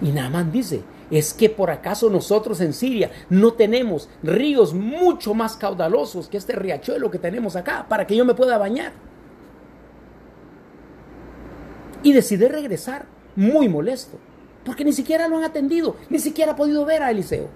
Y 0.01 0.13
Naamán 0.13 0.53
dice, 0.53 0.83
¿es 1.11 1.35
que 1.35 1.51
por 1.51 1.71
acaso 1.71 2.09
nosotros 2.09 2.61
en 2.61 2.73
Siria 2.73 3.11
no 3.31 3.55
tenemos 3.55 4.09
ríos 4.23 4.75
mucho 4.75 5.35
más 5.35 5.57
caudalosos 5.57 6.29
que 6.29 6.37
este 6.37 6.53
riachuelo 6.55 7.11
que 7.11 7.19
tenemos 7.19 7.57
acá 7.57 7.87
para 7.89 8.07
que 8.07 8.17
yo 8.17 8.25
me 8.25 8.35
pueda 8.35 8.59
bañar? 8.59 8.93
Y 12.03 12.13
decide 12.13 12.49
regresar 12.49 13.07
muy 13.35 13.69
molesto, 13.69 14.19
porque 14.65 14.85
ni 14.85 14.93
siquiera 14.93 15.27
lo 15.27 15.37
han 15.37 15.45
atendido, 15.45 15.97
ni 16.11 16.21
siquiera 16.21 16.53
ha 16.53 16.57
podido 16.57 16.85
ver 16.85 17.03
a 17.03 17.11
Eliseo. 17.11 17.49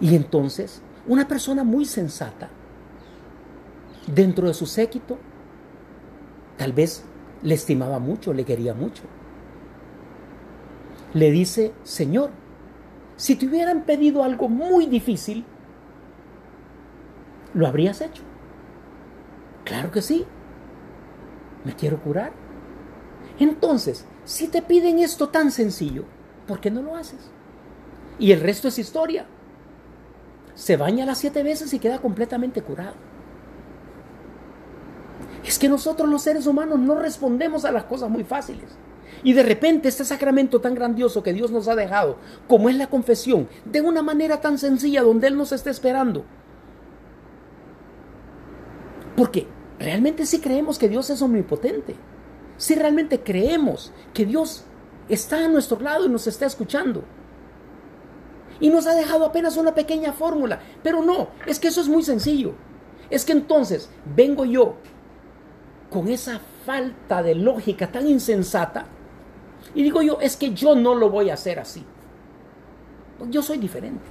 Y 0.00 0.16
entonces, 0.16 0.80
una 1.06 1.28
persona 1.28 1.64
muy 1.64 1.84
sensata, 1.84 2.48
dentro 4.06 4.48
de 4.48 4.54
su 4.54 4.64
séquito, 4.64 5.18
tal 6.56 6.72
vez 6.72 7.04
le 7.42 7.54
estimaba 7.54 7.98
mucho, 7.98 8.32
le 8.32 8.44
quería 8.44 8.72
mucho 8.72 9.02
le 11.14 11.30
dice, 11.30 11.72
Señor, 11.84 12.30
si 13.16 13.36
te 13.36 13.46
hubieran 13.46 13.84
pedido 13.84 14.24
algo 14.24 14.48
muy 14.48 14.86
difícil, 14.86 15.44
¿lo 17.54 17.66
habrías 17.66 18.00
hecho? 18.00 18.22
Claro 19.64 19.90
que 19.90 20.02
sí. 20.02 20.26
Me 21.64 21.74
quiero 21.74 22.00
curar. 22.00 22.32
Entonces, 23.38 24.04
si 24.24 24.48
te 24.48 24.60
piden 24.60 24.98
esto 24.98 25.28
tan 25.28 25.50
sencillo, 25.50 26.04
¿por 26.46 26.60
qué 26.60 26.70
no 26.70 26.82
lo 26.82 26.96
haces? 26.96 27.30
Y 28.18 28.32
el 28.32 28.40
resto 28.40 28.68
es 28.68 28.78
historia. 28.78 29.26
Se 30.54 30.76
baña 30.76 31.06
las 31.06 31.18
siete 31.18 31.42
veces 31.42 31.72
y 31.72 31.78
queda 31.78 32.00
completamente 32.00 32.60
curado. 32.60 32.94
Es 35.44 35.58
que 35.58 35.68
nosotros 35.68 36.08
los 36.08 36.22
seres 36.22 36.46
humanos 36.46 36.78
no 36.78 36.96
respondemos 36.96 37.64
a 37.64 37.72
las 37.72 37.84
cosas 37.84 38.10
muy 38.10 38.24
fáciles. 38.24 38.76
Y 39.24 39.32
de 39.32 39.42
repente 39.42 39.88
este 39.88 40.04
sacramento 40.04 40.60
tan 40.60 40.74
grandioso 40.74 41.22
que 41.22 41.32
Dios 41.32 41.50
nos 41.50 41.66
ha 41.66 41.74
dejado, 41.74 42.18
como 42.46 42.68
es 42.68 42.76
la 42.76 42.88
confesión, 42.88 43.48
de 43.64 43.80
una 43.80 44.02
manera 44.02 44.42
tan 44.42 44.58
sencilla 44.58 45.02
donde 45.02 45.28
Él 45.28 45.36
nos 45.36 45.50
está 45.50 45.70
esperando. 45.70 46.26
Porque 49.16 49.46
realmente 49.78 50.26
sí 50.26 50.40
creemos 50.40 50.78
que 50.78 50.90
Dios 50.90 51.08
es 51.08 51.22
omnipotente. 51.22 51.96
Si 52.58 52.74
realmente 52.74 53.20
creemos 53.20 53.92
que 54.12 54.26
Dios 54.26 54.64
está 55.08 55.44
a 55.44 55.48
nuestro 55.48 55.80
lado 55.80 56.04
y 56.04 56.10
nos 56.10 56.26
está 56.26 56.44
escuchando. 56.44 57.02
Y 58.60 58.68
nos 58.68 58.86
ha 58.86 58.94
dejado 58.94 59.24
apenas 59.24 59.56
una 59.56 59.74
pequeña 59.74 60.12
fórmula. 60.12 60.60
Pero 60.82 61.02
no, 61.02 61.28
es 61.46 61.58
que 61.58 61.68
eso 61.68 61.80
es 61.80 61.88
muy 61.88 62.02
sencillo. 62.02 62.52
Es 63.08 63.24
que 63.24 63.32
entonces 63.32 63.88
vengo 64.14 64.44
yo 64.44 64.76
con 65.90 66.08
esa 66.08 66.40
falta 66.66 67.22
de 67.22 67.34
lógica 67.34 67.90
tan 67.90 68.06
insensata 68.06 68.86
y 69.74 69.82
digo 69.82 70.02
yo, 70.02 70.18
es 70.20 70.36
que 70.36 70.52
yo 70.52 70.74
no 70.74 70.94
lo 70.94 71.10
voy 71.10 71.30
a 71.30 71.34
hacer 71.34 71.58
así. 71.58 71.84
Yo 73.30 73.42
soy 73.42 73.58
diferente. 73.58 74.04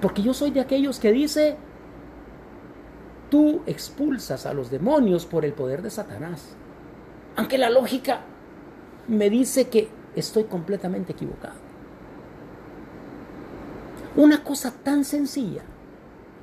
Porque 0.00 0.22
yo 0.22 0.34
soy 0.34 0.50
de 0.50 0.60
aquellos 0.60 0.98
que 0.98 1.12
dice, 1.12 1.56
tú 3.30 3.62
expulsas 3.66 4.46
a 4.46 4.52
los 4.52 4.70
demonios 4.70 5.24
por 5.26 5.44
el 5.44 5.52
poder 5.52 5.82
de 5.82 5.90
Satanás. 5.90 6.56
Aunque 7.36 7.58
la 7.58 7.70
lógica 7.70 8.20
me 9.08 9.30
dice 9.30 9.68
que 9.68 9.88
estoy 10.14 10.44
completamente 10.44 11.12
equivocado. 11.12 11.54
Una 14.16 14.44
cosa 14.44 14.72
tan 14.82 15.04
sencilla, 15.04 15.62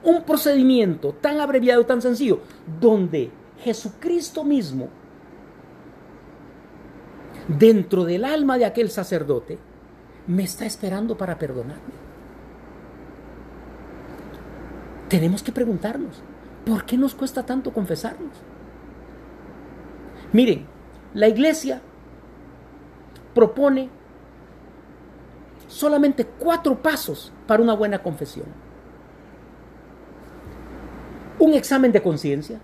un 0.04 0.24
procedimiento 0.24 1.14
tan 1.14 1.40
abreviado, 1.40 1.86
tan 1.86 2.02
sencillo, 2.02 2.42
donde 2.80 3.32
Jesucristo 3.60 4.44
mismo 4.44 4.90
dentro 7.58 8.06
del 8.06 8.26
alma 8.26 8.58
de 8.58 8.66
aquel 8.66 8.90
sacerdote, 8.90 9.58
me 10.28 10.44
está 10.44 10.66
esperando 10.66 11.18
para 11.18 11.38
perdonarme. 11.38 12.02
Tenemos 15.10 15.44
que 15.44 15.52
preguntarnos, 15.52 16.22
¿por 16.66 16.86
qué 16.86 16.98
nos 16.98 17.16
cuesta 17.16 17.46
tanto 17.46 17.74
confesarnos? 17.74 18.32
Miren, 20.32 20.66
la 21.14 21.28
iglesia 21.28 21.82
propone 23.34 23.90
solamente 25.68 26.26
cuatro 26.26 26.82
pasos 26.82 27.34
para 27.48 27.62
una 27.62 27.74
buena 27.74 28.02
confesión. 28.02 28.46
Un 31.40 31.54
examen 31.54 31.92
de 31.92 32.02
conciencia, 32.02 32.60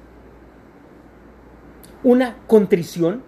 una 2.04 2.38
contrición, 2.47 3.23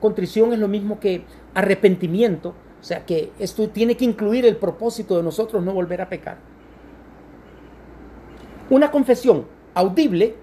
contrición 0.00 0.52
es 0.52 0.58
lo 0.58 0.68
mismo 0.68 1.00
que 1.00 1.24
arrepentimiento, 1.54 2.50
o 2.80 2.84
sea 2.84 3.04
que 3.04 3.32
esto 3.38 3.68
tiene 3.70 3.96
que 3.96 4.04
incluir 4.04 4.44
el 4.46 4.56
propósito 4.56 5.16
de 5.16 5.22
nosotros 5.22 5.62
no 5.62 5.72
volver 5.72 6.00
a 6.00 6.08
pecar. 6.08 6.38
Una 8.68 8.90
confesión 8.90 9.46
audible, 9.74 10.36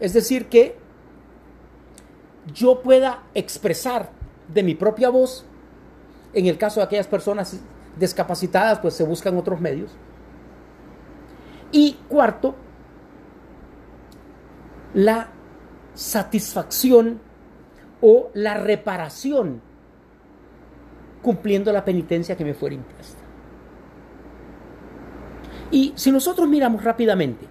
es 0.00 0.12
decir, 0.12 0.46
que 0.46 0.76
yo 2.52 2.80
pueda 2.82 3.24
expresar 3.34 4.10
de 4.52 4.62
mi 4.62 4.74
propia 4.74 5.10
voz, 5.10 5.44
en 6.32 6.46
el 6.46 6.58
caso 6.58 6.80
de 6.80 6.86
aquellas 6.86 7.06
personas 7.06 7.58
discapacitadas, 7.98 8.78
pues 8.80 8.94
se 8.94 9.04
buscan 9.04 9.36
otros 9.36 9.60
medios. 9.60 9.90
Y 11.72 11.98
cuarto, 12.08 12.54
la 14.94 15.28
satisfacción 15.94 17.20
o 18.00 18.30
la 18.34 18.54
reparación 18.54 19.60
cumpliendo 21.22 21.72
la 21.72 21.84
penitencia 21.84 22.36
que 22.36 22.44
me 22.44 22.54
fuera 22.54 22.76
impuesta. 22.76 23.18
Y 25.70 25.92
si 25.96 26.10
nosotros 26.10 26.48
miramos 26.48 26.82
rápidamente, 26.82 27.46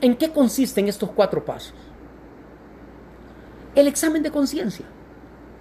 ¿en 0.00 0.16
qué 0.16 0.30
consisten 0.30 0.88
estos 0.88 1.10
cuatro 1.10 1.44
pasos? 1.44 1.74
El 3.74 3.88
examen 3.88 4.22
de 4.22 4.30
conciencia. 4.30 4.86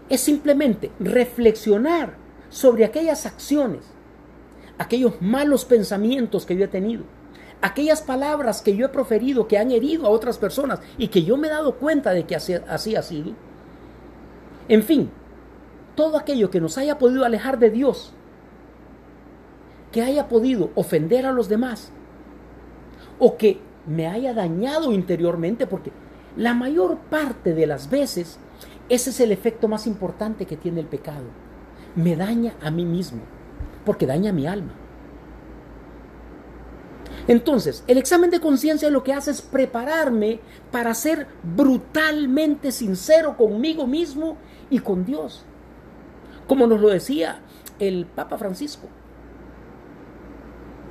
es 0.09 0.21
simplemente 0.21 0.91
reflexionar 0.99 2.15
sobre 2.49 2.83
aquellas 2.83 3.27
acciones, 3.27 3.85
aquellos 4.79 5.21
malos 5.21 5.65
pensamientos 5.65 6.47
que 6.47 6.57
yo 6.57 6.65
he 6.65 6.67
tenido, 6.67 7.03
aquellas 7.61 8.01
palabras 8.01 8.63
que 8.63 8.75
yo 8.75 8.87
he 8.87 8.89
proferido 8.89 9.47
que 9.47 9.59
han 9.59 9.71
herido 9.71 10.07
a 10.07 10.09
otras 10.09 10.39
personas 10.39 10.79
y 10.97 11.09
que 11.09 11.23
yo 11.23 11.37
me 11.37 11.47
he 11.47 11.51
dado 11.51 11.75
cuenta 11.75 12.11
de 12.11 12.25
que 12.25 12.35
así, 12.35 12.53
así 12.53 12.95
ha 12.95 13.03
sido. 13.03 13.33
En 14.69 14.83
fin, 14.83 15.09
todo 15.95 16.17
aquello 16.17 16.49
que 16.49 16.61
nos 16.61 16.77
haya 16.77 16.97
podido 16.97 17.25
alejar 17.25 17.59
de 17.59 17.71
Dios, 17.71 18.13
que 19.91 20.01
haya 20.01 20.29
podido 20.29 20.69
ofender 20.75 21.25
a 21.25 21.31
los 21.31 21.49
demás, 21.49 21.91
o 23.17 23.35
que 23.35 23.59
me 23.85 24.07
haya 24.07 24.33
dañado 24.33 24.93
interiormente, 24.93 25.67
porque 25.67 25.91
la 26.37 26.53
mayor 26.53 26.97
parte 27.09 27.53
de 27.53 27.67
las 27.67 27.89
veces 27.89 28.39
ese 28.89 29.11
es 29.11 29.19
el 29.19 29.31
efecto 29.31 29.67
más 29.67 29.85
importante 29.85 30.45
que 30.45 30.57
tiene 30.57 30.79
el 30.79 30.87
pecado. 30.87 31.25
Me 31.95 32.15
daña 32.15 32.53
a 32.61 32.71
mí 32.71 32.85
mismo, 32.85 33.21
porque 33.85 34.07
daña 34.07 34.31
a 34.31 34.33
mi 34.33 34.47
alma. 34.47 34.73
Entonces, 37.27 37.83
el 37.85 37.99
examen 37.99 38.31
de 38.31 38.39
conciencia 38.39 38.89
lo 38.89 39.03
que 39.03 39.13
hace 39.13 39.29
es 39.29 39.43
prepararme 39.43 40.39
para 40.71 40.95
ser 40.95 41.27
brutalmente 41.43 42.71
sincero 42.71 43.37
conmigo 43.37 43.85
mismo 43.85 44.37
y 44.69 44.79
con 44.79 45.05
Dios. 45.05 45.45
Como 46.47 46.67
nos 46.67 46.79
lo 46.81 46.89
decía 46.89 47.41
el 47.79 48.05
Papa 48.05 48.37
Francisco. 48.37 48.87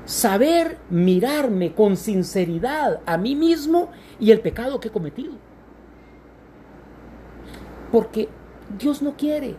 Saber 0.05 0.79
mirarme 0.89 1.75
con 1.75 1.97
sinceridad 1.97 3.01
a 3.05 3.19
mí 3.19 3.35
mismo 3.35 3.91
y 4.19 4.31
el 4.31 4.41
pecado 4.41 4.81
que 4.81 4.89
he 4.89 4.93
cometido. 4.93 5.35
Porque 7.93 8.29
Dios 8.79 9.03
no 9.03 9.17
quiere 9.17 9.57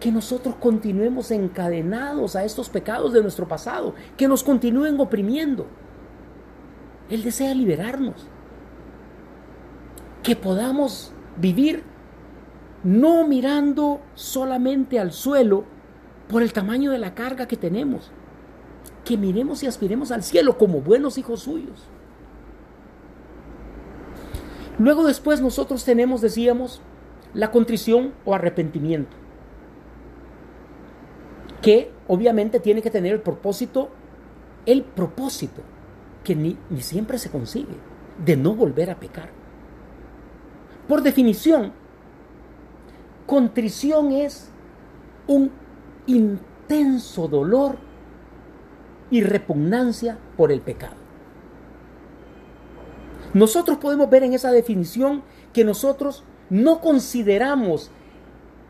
que 0.00 0.10
nosotros 0.10 0.54
continuemos 0.58 1.30
encadenados 1.30 2.34
a 2.34 2.44
estos 2.44 2.70
pecados 2.70 3.12
de 3.12 3.22
nuestro 3.22 3.46
pasado, 3.46 3.94
que 4.16 4.26
nos 4.26 4.42
continúen 4.42 4.98
oprimiendo. 4.98 5.66
Él 7.10 7.22
desea 7.22 7.54
liberarnos, 7.54 8.26
que 10.22 10.36
podamos 10.36 11.12
vivir 11.36 11.84
no 12.82 13.26
mirando 13.26 14.00
solamente 14.14 14.98
al 14.98 15.12
suelo 15.12 15.64
por 16.28 16.42
el 16.42 16.52
tamaño 16.52 16.90
de 16.90 16.98
la 16.98 17.14
carga 17.14 17.46
que 17.46 17.56
tenemos, 17.56 18.10
que 19.04 19.16
miremos 19.16 19.62
y 19.62 19.66
aspiremos 19.66 20.10
al 20.12 20.22
cielo 20.22 20.56
como 20.56 20.80
buenos 20.80 21.18
hijos 21.18 21.42
suyos. 21.42 21.88
Luego 24.78 25.06
después 25.06 25.40
nosotros 25.40 25.84
tenemos, 25.84 26.20
decíamos, 26.20 26.80
la 27.34 27.50
contrición 27.50 28.14
o 28.24 28.34
arrepentimiento, 28.34 29.16
que 31.60 31.92
obviamente 32.08 32.60
tiene 32.60 32.80
que 32.80 32.90
tener 32.90 33.12
el 33.12 33.20
propósito, 33.20 33.90
el 34.64 34.82
propósito, 34.82 35.62
que 36.24 36.34
ni, 36.34 36.56
ni 36.70 36.80
siempre 36.80 37.18
se 37.18 37.30
consigue, 37.30 37.74
de 38.24 38.36
no 38.36 38.54
volver 38.54 38.90
a 38.90 38.98
pecar. 38.98 39.30
Por 40.88 41.02
definición, 41.02 41.72
contrición 43.30 44.10
es 44.10 44.48
un 45.28 45.52
intenso 46.08 47.28
dolor 47.28 47.78
y 49.08 49.22
repugnancia 49.22 50.18
por 50.36 50.50
el 50.50 50.60
pecado. 50.60 50.96
Nosotros 53.32 53.78
podemos 53.78 54.10
ver 54.10 54.24
en 54.24 54.32
esa 54.32 54.50
definición 54.50 55.22
que 55.52 55.62
nosotros 55.62 56.24
no 56.48 56.80
consideramos 56.80 57.92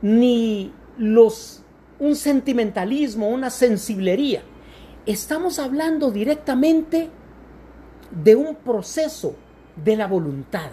ni 0.03 0.75
los 0.99 1.63
un 1.99 2.15
sentimentalismo, 2.15 3.31
una 3.31 3.49
sensiblería. 3.49 4.43
Estamos 5.07 5.59
hablando 5.59 6.11
directamente 6.11 7.09
de 8.11 8.37
un 8.37 8.57
proceso 8.57 9.37
de 9.83 9.97
la 9.97 10.07
voluntad. 10.07 10.69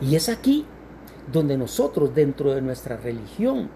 Y 0.00 0.14
es 0.14 0.28
aquí 0.28 0.64
donde 1.32 1.56
nosotros 1.56 2.14
dentro 2.14 2.54
de 2.54 2.62
nuestra 2.62 2.96
religión 2.96 3.68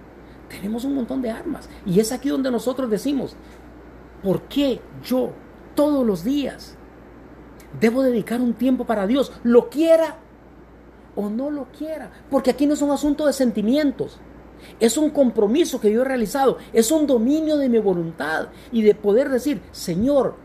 tenemos 0.48 0.84
un 0.84 0.94
montón 0.94 1.22
de 1.22 1.30
armas. 1.30 1.68
Y 1.86 2.00
es 2.00 2.12
aquí 2.12 2.28
donde 2.28 2.50
nosotros 2.50 2.90
decimos, 2.90 3.36
¿por 4.22 4.42
qué 4.42 4.80
yo 5.02 5.30
todos 5.74 6.06
los 6.06 6.24
días 6.24 6.76
debo 7.80 8.02
dedicar 8.02 8.40
un 8.40 8.54
tiempo 8.54 8.84
para 8.84 9.06
Dios? 9.06 9.32
Lo 9.42 9.68
quiera 9.70 10.18
o 11.16 11.28
no 11.28 11.50
lo 11.50 11.66
quiera. 11.76 12.10
Porque 12.30 12.50
aquí 12.50 12.66
no 12.66 12.74
es 12.74 12.82
un 12.82 12.90
asunto 12.90 13.26
de 13.26 13.32
sentimientos. 13.32 14.18
Es 14.78 14.96
un 14.96 15.10
compromiso 15.10 15.80
que 15.80 15.92
yo 15.92 16.02
he 16.02 16.04
realizado. 16.04 16.58
Es 16.72 16.90
un 16.90 17.06
dominio 17.06 17.56
de 17.56 17.68
mi 17.68 17.78
voluntad 17.78 18.48
y 18.70 18.82
de 18.82 18.94
poder 18.94 19.28
decir, 19.28 19.60
Señor, 19.72 20.36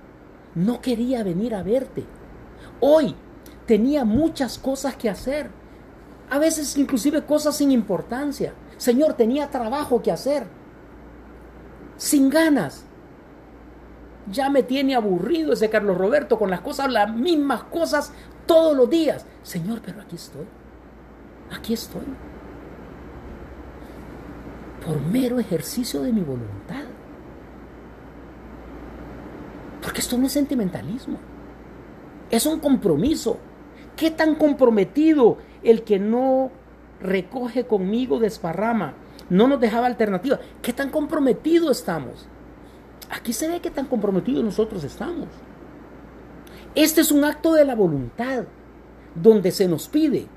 no 0.55 0.81
quería 0.81 1.23
venir 1.23 1.53
a 1.53 1.63
verte. 1.63 2.03
Hoy 2.79 3.15
tenía 3.65 4.05
muchas 4.05 4.57
cosas 4.57 4.95
que 4.95 5.09
hacer. 5.09 5.49
A 6.29 6.39
veces 6.39 6.77
inclusive 6.77 7.25
cosas 7.25 7.57
sin 7.57 7.71
importancia. 7.71 8.53
Señor, 8.77 9.13
tenía 9.13 9.49
trabajo 9.49 10.01
que 10.01 10.11
hacer. 10.11 10.45
Sin 11.95 12.29
ganas. 12.29 12.83
Ya 14.29 14.49
me 14.49 14.61
tiene 14.61 14.95
aburrido 14.95 15.53
ese 15.53 15.69
Carlos 15.69 15.97
Roberto 15.97 16.37
con 16.37 16.49
las 16.49 16.59
cosas, 16.61 16.91
las 16.91 17.13
mismas 17.13 17.63
cosas 17.63 18.11
todos 18.45 18.75
los 18.75 18.89
días. 18.89 19.25
Señor, 19.41 19.81
pero 19.83 20.01
aquí 20.01 20.17
estoy. 20.17 20.45
Aquí 21.55 21.73
estoy. 21.73 22.03
Por 24.85 24.99
mero 25.01 25.39
ejercicio 25.39 26.01
de 26.01 26.11
mi 26.11 26.21
voluntad. 26.21 26.83
Porque 29.81 30.01
esto 30.01 30.17
no 30.17 30.27
es 30.27 30.33
sentimentalismo. 30.33 31.17
Es 32.29 32.45
un 32.45 32.59
compromiso. 32.59 33.37
¿Qué 33.95 34.11
tan 34.11 34.35
comprometido 34.35 35.37
el 35.63 35.83
que 35.83 35.99
no 35.99 36.51
recoge 37.01 37.65
conmigo 37.65 38.19
desparrama? 38.19 38.93
No 39.29 39.47
nos 39.47 39.59
dejaba 39.59 39.87
alternativa. 39.87 40.39
¿Qué 40.61 40.73
tan 40.73 40.89
comprometido 40.89 41.71
estamos? 41.71 42.27
Aquí 43.09 43.33
se 43.33 43.47
ve 43.47 43.59
qué 43.59 43.71
tan 43.71 43.85
comprometidos 43.85 44.43
nosotros 44.43 44.83
estamos. 44.83 45.27
Este 46.75 47.01
es 47.01 47.11
un 47.11 47.23
acto 47.23 47.53
de 47.53 47.65
la 47.65 47.75
voluntad, 47.75 48.45
donde 49.15 49.51
se 49.51 49.67
nos 49.67 49.87
pide 49.87 50.27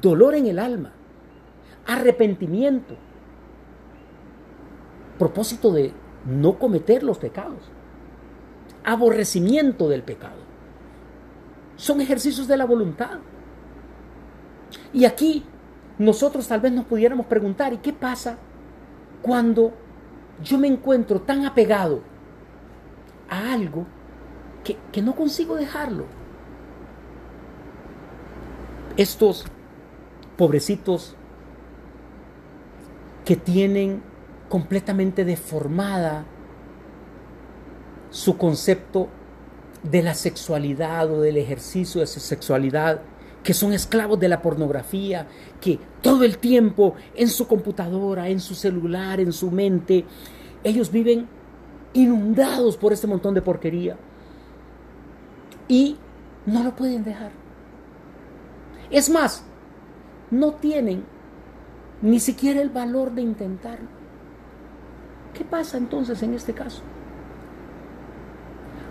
dolor 0.00 0.34
en 0.34 0.46
el 0.46 0.58
alma, 0.58 0.92
arrepentimiento, 1.86 2.94
propósito 5.18 5.72
de 5.72 5.92
no 6.26 6.58
cometer 6.58 7.02
los 7.02 7.18
pecados, 7.18 7.60
aborrecimiento 8.84 9.88
del 9.88 10.02
pecado. 10.02 10.40
Son 11.76 12.00
ejercicios 12.00 12.48
de 12.48 12.56
la 12.56 12.64
voluntad. 12.64 13.18
Y 14.92 15.04
aquí 15.04 15.44
nosotros 15.98 16.48
tal 16.48 16.60
vez 16.60 16.72
nos 16.72 16.84
pudiéramos 16.84 17.26
preguntar, 17.26 17.72
¿y 17.72 17.78
qué 17.78 17.92
pasa 17.92 18.38
cuando 19.22 19.72
yo 20.42 20.58
me 20.58 20.68
encuentro 20.68 21.20
tan 21.20 21.46
apegado 21.46 22.02
a 23.28 23.52
algo 23.52 23.86
que, 24.64 25.02
no 25.02 25.14
consigo 25.14 25.56
dejarlo. 25.56 26.04
Estos 28.96 29.44
pobrecitos 30.36 31.16
que 33.24 33.36
tienen 33.36 34.02
completamente 34.48 35.24
deformada 35.24 36.24
su 38.10 38.36
concepto 38.36 39.08
de 39.82 40.02
la 40.02 40.14
sexualidad 40.14 41.10
o 41.10 41.20
del 41.20 41.38
ejercicio 41.38 42.02
de 42.02 42.06
su 42.06 42.20
sexualidad, 42.20 43.00
que 43.42 43.54
son 43.54 43.72
esclavos 43.72 44.20
de 44.20 44.28
la 44.28 44.40
pornografía, 44.40 45.26
que 45.60 45.78
todo 46.00 46.24
el 46.24 46.38
tiempo 46.38 46.94
en 47.14 47.28
su 47.28 47.46
computadora, 47.46 48.28
en 48.28 48.40
su 48.40 48.54
celular, 48.54 49.20
en 49.20 49.32
su 49.32 49.50
mente, 49.50 50.04
ellos 50.62 50.92
viven 50.92 51.26
inundados 51.92 52.76
por 52.76 52.92
este 52.92 53.06
montón 53.06 53.34
de 53.34 53.42
porquería 53.42 53.96
y 55.68 55.96
no 56.46 56.62
lo 56.62 56.74
pueden 56.74 57.04
dejar. 57.04 57.32
Es 58.90 59.10
más, 59.10 59.44
no 60.30 60.52
tienen 60.52 61.04
ni 62.00 62.20
siquiera 62.20 62.60
el 62.60 62.70
valor 62.70 63.12
de 63.12 63.22
intentarlo. 63.22 63.88
¿Qué 65.34 65.44
pasa 65.44 65.78
entonces 65.78 66.22
en 66.22 66.34
este 66.34 66.52
caso? 66.52 66.82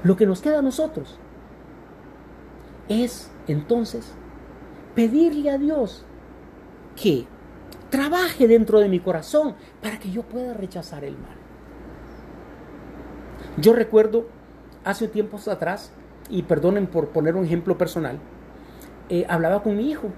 Lo 0.04 0.16
que 0.16 0.26
nos 0.26 0.42
queda 0.42 0.60
a 0.60 0.64
nosotros 0.64 1.18
es 2.90 3.30
entonces 3.48 4.14
pedirle 4.96 5.50
a 5.50 5.58
Dios 5.58 6.06
que 6.96 7.26
trabaje 7.90 8.48
dentro 8.48 8.80
de 8.80 8.90
mi 8.90 9.00
corazón 9.00 9.56
para 9.82 10.00
que 10.00 10.12
yo 10.12 10.24
pueda 10.24 10.54
rechazar 10.54 11.04
el 11.04 11.18
mal. 11.18 11.36
Yo 13.58 13.74
recuerdo 13.74 14.28
hace 14.84 15.08
tiempos 15.08 15.48
atrás 15.48 15.92
y 16.30 16.44
perdonen 16.44 16.88
por 16.88 17.10
poner 17.10 17.36
un 17.36 17.46
ejemplo 17.46 17.78
personal, 17.78 18.20
eh, 19.10 19.26
hablaba 19.28 19.62
con 19.62 19.76
mi 19.76 19.92
hijo. 19.92 20.10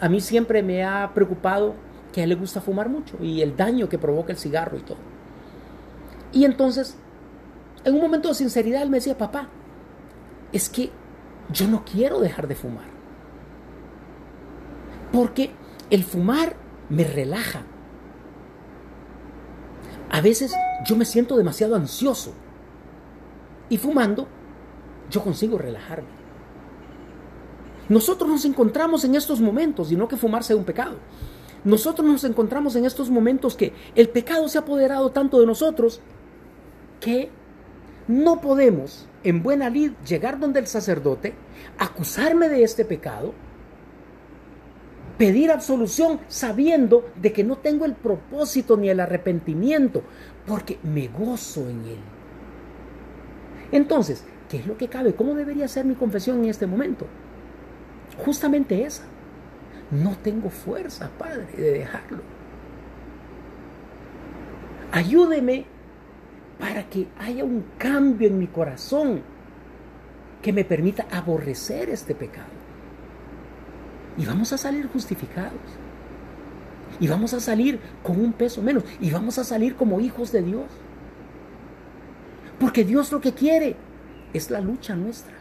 A 0.00 0.08
mí 0.08 0.20
siempre 0.20 0.62
me 0.62 0.84
ha 0.84 1.10
preocupado 1.14 1.74
que 2.12 2.20
a 2.20 2.24
él 2.24 2.30
le 2.30 2.36
gusta 2.36 2.60
fumar 2.60 2.88
mucho 2.88 3.16
y 3.20 3.42
el 3.42 3.56
daño 3.56 3.88
que 3.88 3.98
provoca 3.98 4.32
el 4.32 4.38
cigarro 4.38 4.78
y 4.78 4.82
todo. 4.82 4.98
Y 6.32 6.44
entonces, 6.44 6.96
en 7.84 7.94
un 7.94 8.00
momento 8.00 8.28
de 8.28 8.34
sinceridad, 8.34 8.82
él 8.82 8.90
me 8.90 8.98
decía, 8.98 9.18
papá, 9.18 9.48
es 10.52 10.68
que 10.68 10.90
yo 11.52 11.66
no 11.66 11.84
quiero 11.84 12.20
dejar 12.20 12.46
de 12.46 12.54
fumar. 12.54 12.93
Porque 15.14 15.50
el 15.90 16.02
fumar 16.02 16.56
me 16.88 17.04
relaja. 17.04 17.62
A 20.10 20.20
veces 20.20 20.52
yo 20.84 20.96
me 20.96 21.04
siento 21.04 21.36
demasiado 21.36 21.76
ansioso. 21.76 22.34
Y 23.68 23.78
fumando, 23.78 24.26
yo 25.12 25.22
consigo 25.22 25.56
relajarme. 25.56 26.08
Nosotros 27.88 28.28
nos 28.28 28.44
encontramos 28.44 29.04
en 29.04 29.14
estos 29.14 29.40
momentos, 29.40 29.92
y 29.92 29.96
no 29.96 30.08
que 30.08 30.16
fumar 30.16 30.42
sea 30.42 30.56
un 30.56 30.64
pecado. 30.64 30.96
Nosotros 31.62 32.04
nos 32.08 32.24
encontramos 32.24 32.74
en 32.74 32.84
estos 32.84 33.08
momentos 33.08 33.54
que 33.54 33.72
el 33.94 34.08
pecado 34.08 34.48
se 34.48 34.58
ha 34.58 34.62
apoderado 34.62 35.12
tanto 35.12 35.38
de 35.38 35.46
nosotros 35.46 36.00
que 36.98 37.30
no 38.08 38.40
podemos 38.40 39.06
en 39.22 39.44
buena 39.44 39.70
lid 39.70 39.92
llegar 40.04 40.40
donde 40.40 40.58
el 40.58 40.66
sacerdote, 40.66 41.34
acusarme 41.78 42.48
de 42.48 42.64
este 42.64 42.84
pecado, 42.84 43.32
pedir 45.18 45.50
absolución 45.50 46.20
sabiendo 46.28 47.10
de 47.16 47.32
que 47.32 47.44
no 47.44 47.56
tengo 47.56 47.84
el 47.84 47.94
propósito 47.94 48.76
ni 48.76 48.88
el 48.88 49.00
arrepentimiento, 49.00 50.02
porque 50.46 50.78
me 50.82 51.08
gozo 51.08 51.68
en 51.68 51.84
él. 51.84 51.98
Entonces, 53.72 54.24
¿qué 54.48 54.58
es 54.58 54.66
lo 54.66 54.76
que 54.76 54.88
cabe? 54.88 55.14
¿Cómo 55.14 55.34
debería 55.34 55.68
ser 55.68 55.84
mi 55.84 55.94
confesión 55.94 56.42
en 56.44 56.50
este 56.50 56.66
momento? 56.66 57.06
Justamente 58.24 58.84
esa. 58.84 59.04
No 59.90 60.16
tengo 60.22 60.50
fuerza, 60.50 61.10
Padre, 61.18 61.46
de 61.56 61.70
dejarlo. 61.72 62.22
Ayúdeme 64.92 65.66
para 66.58 66.88
que 66.88 67.08
haya 67.18 67.44
un 67.44 67.64
cambio 67.78 68.28
en 68.28 68.38
mi 68.38 68.46
corazón 68.46 69.22
que 70.40 70.52
me 70.52 70.64
permita 70.64 71.06
aborrecer 71.10 71.90
este 71.90 72.14
pecado. 72.14 72.63
Y 74.16 74.26
vamos 74.26 74.52
a 74.52 74.58
salir 74.58 74.88
justificados. 74.88 75.52
Y 77.00 77.08
vamos 77.08 77.34
a 77.34 77.40
salir 77.40 77.80
con 78.02 78.20
un 78.20 78.32
peso 78.32 78.62
menos. 78.62 78.84
Y 79.00 79.10
vamos 79.10 79.38
a 79.38 79.44
salir 79.44 79.74
como 79.74 80.00
hijos 80.00 80.30
de 80.32 80.42
Dios. 80.42 80.66
Porque 82.58 82.84
Dios 82.84 83.10
lo 83.10 83.20
que 83.20 83.32
quiere 83.32 83.76
es 84.32 84.50
la 84.50 84.60
lucha 84.60 84.94
nuestra. 84.94 85.34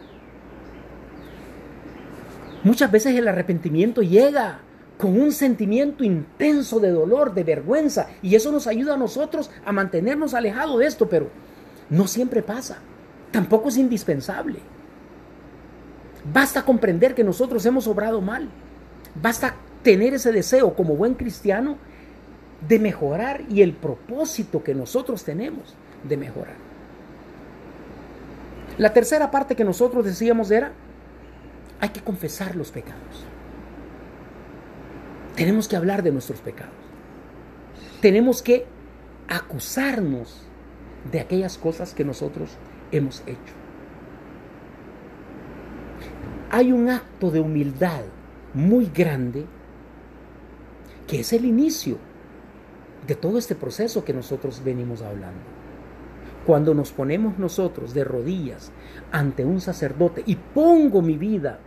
Muchas 2.63 2.89
veces 2.91 3.15
el 3.15 3.27
arrepentimiento 3.27 4.01
llega 4.01 4.59
con 4.97 5.19
un 5.19 5.31
sentimiento 5.31 6.03
intenso 6.03 6.79
de 6.79 6.91
dolor, 6.91 7.33
de 7.33 7.43
vergüenza, 7.43 8.07
y 8.21 8.36
eso 8.36 8.51
nos 8.51 8.67
ayuda 8.67 8.93
a 8.93 8.97
nosotros 8.97 9.51
a 9.65 9.73
mantenernos 9.73 10.33
alejados 10.33 10.79
de 10.79 10.86
esto, 10.86 11.09
pero 11.09 11.29
no 11.89 12.07
siempre 12.07 12.41
pasa, 12.41 12.77
tampoco 13.31 13.67
es 13.67 13.77
indispensable. 13.77 14.59
Basta 16.31 16.63
comprender 16.63 17.15
que 17.15 17.23
nosotros 17.23 17.65
hemos 17.65 17.86
obrado 17.88 18.21
mal, 18.21 18.47
basta 19.21 19.56
tener 19.84 20.13
ese 20.13 20.32
deseo 20.32 20.76
como 20.76 20.95
buen 20.95 21.13
cristiano 21.15 21.78
de 22.67 22.80
mejorar 22.80 23.41
y 23.49 23.62
el 23.62 23.73
propósito 23.73 24.63
que 24.63 24.73
nosotros 24.73 25.23
tenemos 25.23 25.76
de 26.08 26.17
mejorar. 26.17 26.56
La 28.78 28.93
tercera 28.93 29.30
parte 29.30 29.56
que 29.56 29.63
nosotros 29.63 30.06
decíamos 30.06 30.49
era 30.49 30.71
hay 31.80 31.89
que 31.89 32.02
confesar 32.02 32.56
los 32.56 32.71
pecados. 32.71 33.26
Tenemos 35.36 35.67
que 35.67 35.76
hablar 35.76 36.04
de 36.04 36.12
nuestros 36.12 36.39
pecados. 36.39 36.73
Tenemos 38.02 38.41
que 38.41 38.65
acusarnos 39.28 40.43
de 41.12 41.19
aquellas 41.19 41.58
cosas 41.58 41.93
que 41.93 42.04
nosotros 42.04 42.52
hemos 42.91 43.21
hecho. 43.21 43.54
Hay 46.52 46.71
un 46.71 46.89
acto 46.89 47.32
de 47.32 47.39
humildad 47.39 48.04
muy 48.53 48.91
grande 48.93 49.45
que 51.07 51.19
es 51.19 51.33
el 51.33 51.45
inicio 51.45 51.97
de 53.07 53.15
todo 53.15 53.37
este 53.37 53.55
proceso 53.55 54.05
que 54.05 54.13
nosotros 54.13 54.61
venimos 54.63 55.01
hablando. 55.01 55.41
Cuando 56.45 56.73
nos 56.73 56.91
ponemos 56.91 57.37
nosotros 57.37 57.93
de 57.93 58.03
rodillas 58.03 58.71
ante 59.11 59.45
un 59.45 59.61
sacerdote 59.61 60.23
y 60.25 60.35
pongo 60.35 61.01
mi 61.01 61.17
vida 61.17 61.59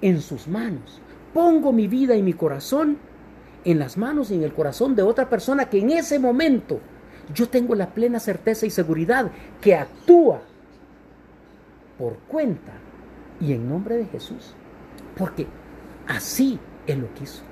en 0.00 0.20
sus 0.20 0.48
manos. 0.48 1.00
Pongo 1.32 1.72
mi 1.72 1.88
vida 1.88 2.14
y 2.14 2.22
mi 2.22 2.32
corazón 2.32 2.98
en 3.64 3.78
las 3.78 3.96
manos 3.96 4.30
y 4.30 4.34
en 4.34 4.42
el 4.42 4.52
corazón 4.52 4.94
de 4.94 5.02
otra 5.02 5.28
persona 5.28 5.68
que 5.68 5.80
en 5.80 5.90
ese 5.90 6.18
momento 6.18 6.80
yo 7.34 7.48
tengo 7.48 7.74
la 7.74 7.90
plena 7.94 8.20
certeza 8.20 8.66
y 8.66 8.70
seguridad 8.70 9.30
que 9.60 9.74
actúa 9.74 10.42
por 11.98 12.18
cuenta 12.28 12.72
y 13.40 13.52
en 13.52 13.68
nombre 13.68 13.96
de 13.96 14.06
Jesús. 14.06 14.54
Porque 15.16 15.46
así 16.06 16.58
Él 16.86 17.00
lo 17.00 17.14
quiso. 17.14 17.42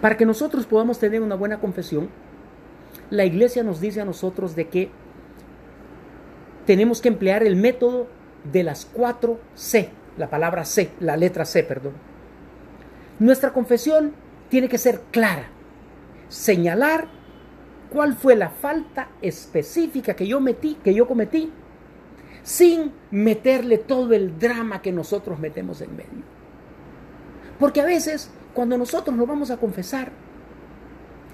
Para 0.00 0.16
que 0.16 0.26
nosotros 0.26 0.66
podamos 0.66 0.98
tener 0.98 1.22
una 1.22 1.34
buena 1.34 1.58
confesión, 1.58 2.08
la 3.10 3.24
iglesia 3.24 3.62
nos 3.62 3.80
dice 3.80 4.00
a 4.00 4.04
nosotros 4.04 4.54
de 4.56 4.68
que 4.68 4.90
tenemos 6.66 7.00
que 7.00 7.08
emplear 7.08 7.42
el 7.42 7.56
método 7.56 8.08
de 8.52 8.62
las 8.62 8.84
cuatro 8.84 9.40
C, 9.54 9.90
la 10.18 10.28
palabra 10.28 10.64
C, 10.64 10.90
la 11.00 11.16
letra 11.16 11.44
C, 11.44 11.62
perdón. 11.62 11.92
Nuestra 13.18 13.52
confesión 13.52 14.12
tiene 14.48 14.68
que 14.68 14.78
ser 14.78 15.00
clara, 15.10 15.48
señalar 16.28 17.08
cuál 17.90 18.14
fue 18.14 18.36
la 18.36 18.50
falta 18.50 19.08
específica 19.22 20.14
que 20.14 20.26
yo 20.26 20.40
metí, 20.40 20.76
que 20.82 20.92
yo 20.92 21.06
cometí, 21.06 21.52
sin 22.46 22.92
meterle 23.10 23.76
todo 23.76 24.14
el 24.14 24.38
drama 24.38 24.80
que 24.80 24.92
nosotros 24.92 25.36
metemos 25.40 25.80
en 25.80 25.96
medio. 25.96 26.22
Porque 27.58 27.80
a 27.80 27.84
veces, 27.84 28.30
cuando 28.54 28.78
nosotros 28.78 29.16
nos 29.16 29.26
vamos 29.26 29.50
a 29.50 29.56
confesar, 29.56 30.12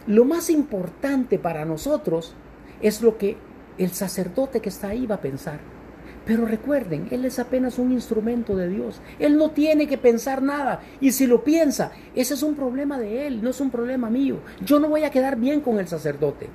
lo 0.07 0.25
más 0.25 0.49
importante 0.49 1.39
para 1.39 1.67
nosotros 1.67 2.33
es 2.81 3.03
lo 3.03 3.19
que 3.19 3.37
el 3.77 3.91
sacerdote 3.91 4.61
que 4.61 4.71
está 4.71 4.89
ahí 4.89 5.07
va 5.07 5.17
a 5.17 5.21
pensar. 5.21 5.61
Pero 6.25 6.47
recuerden, 6.47 7.09
Él 7.11 7.27
es 7.27 7.39
apenas 7.39 7.79
un 7.79 7.93
instrumento 7.93 8.57
de 8.57 8.71
Dios. 8.71 9.03
Él 9.19 9.37
no 9.37 9.51
tiene 9.51 9.87
que 9.87 9.99
pensar 9.99 10.41
nada. 10.41 10.81
Y 10.99 11.13
si 11.13 11.27
lo 11.27 11.45
piensa, 11.45 11.93
ese 12.15 12.33
es 12.33 12.43
un 12.43 12.55
problema 12.55 12.99
de 12.99 13.27
Él, 13.27 13.43
no 13.43 13.51
es 13.51 13.61
un 13.61 13.71
problema 13.71 14.09
mío. 14.09 14.39
Yo 14.65 14.81
no 14.81 14.89
voy 14.89 15.05
a 15.05 15.11
quedar 15.11 15.37
bien 15.37 15.61
con 15.61 15.79
el 15.79 15.89
sacerdote. 15.89 16.49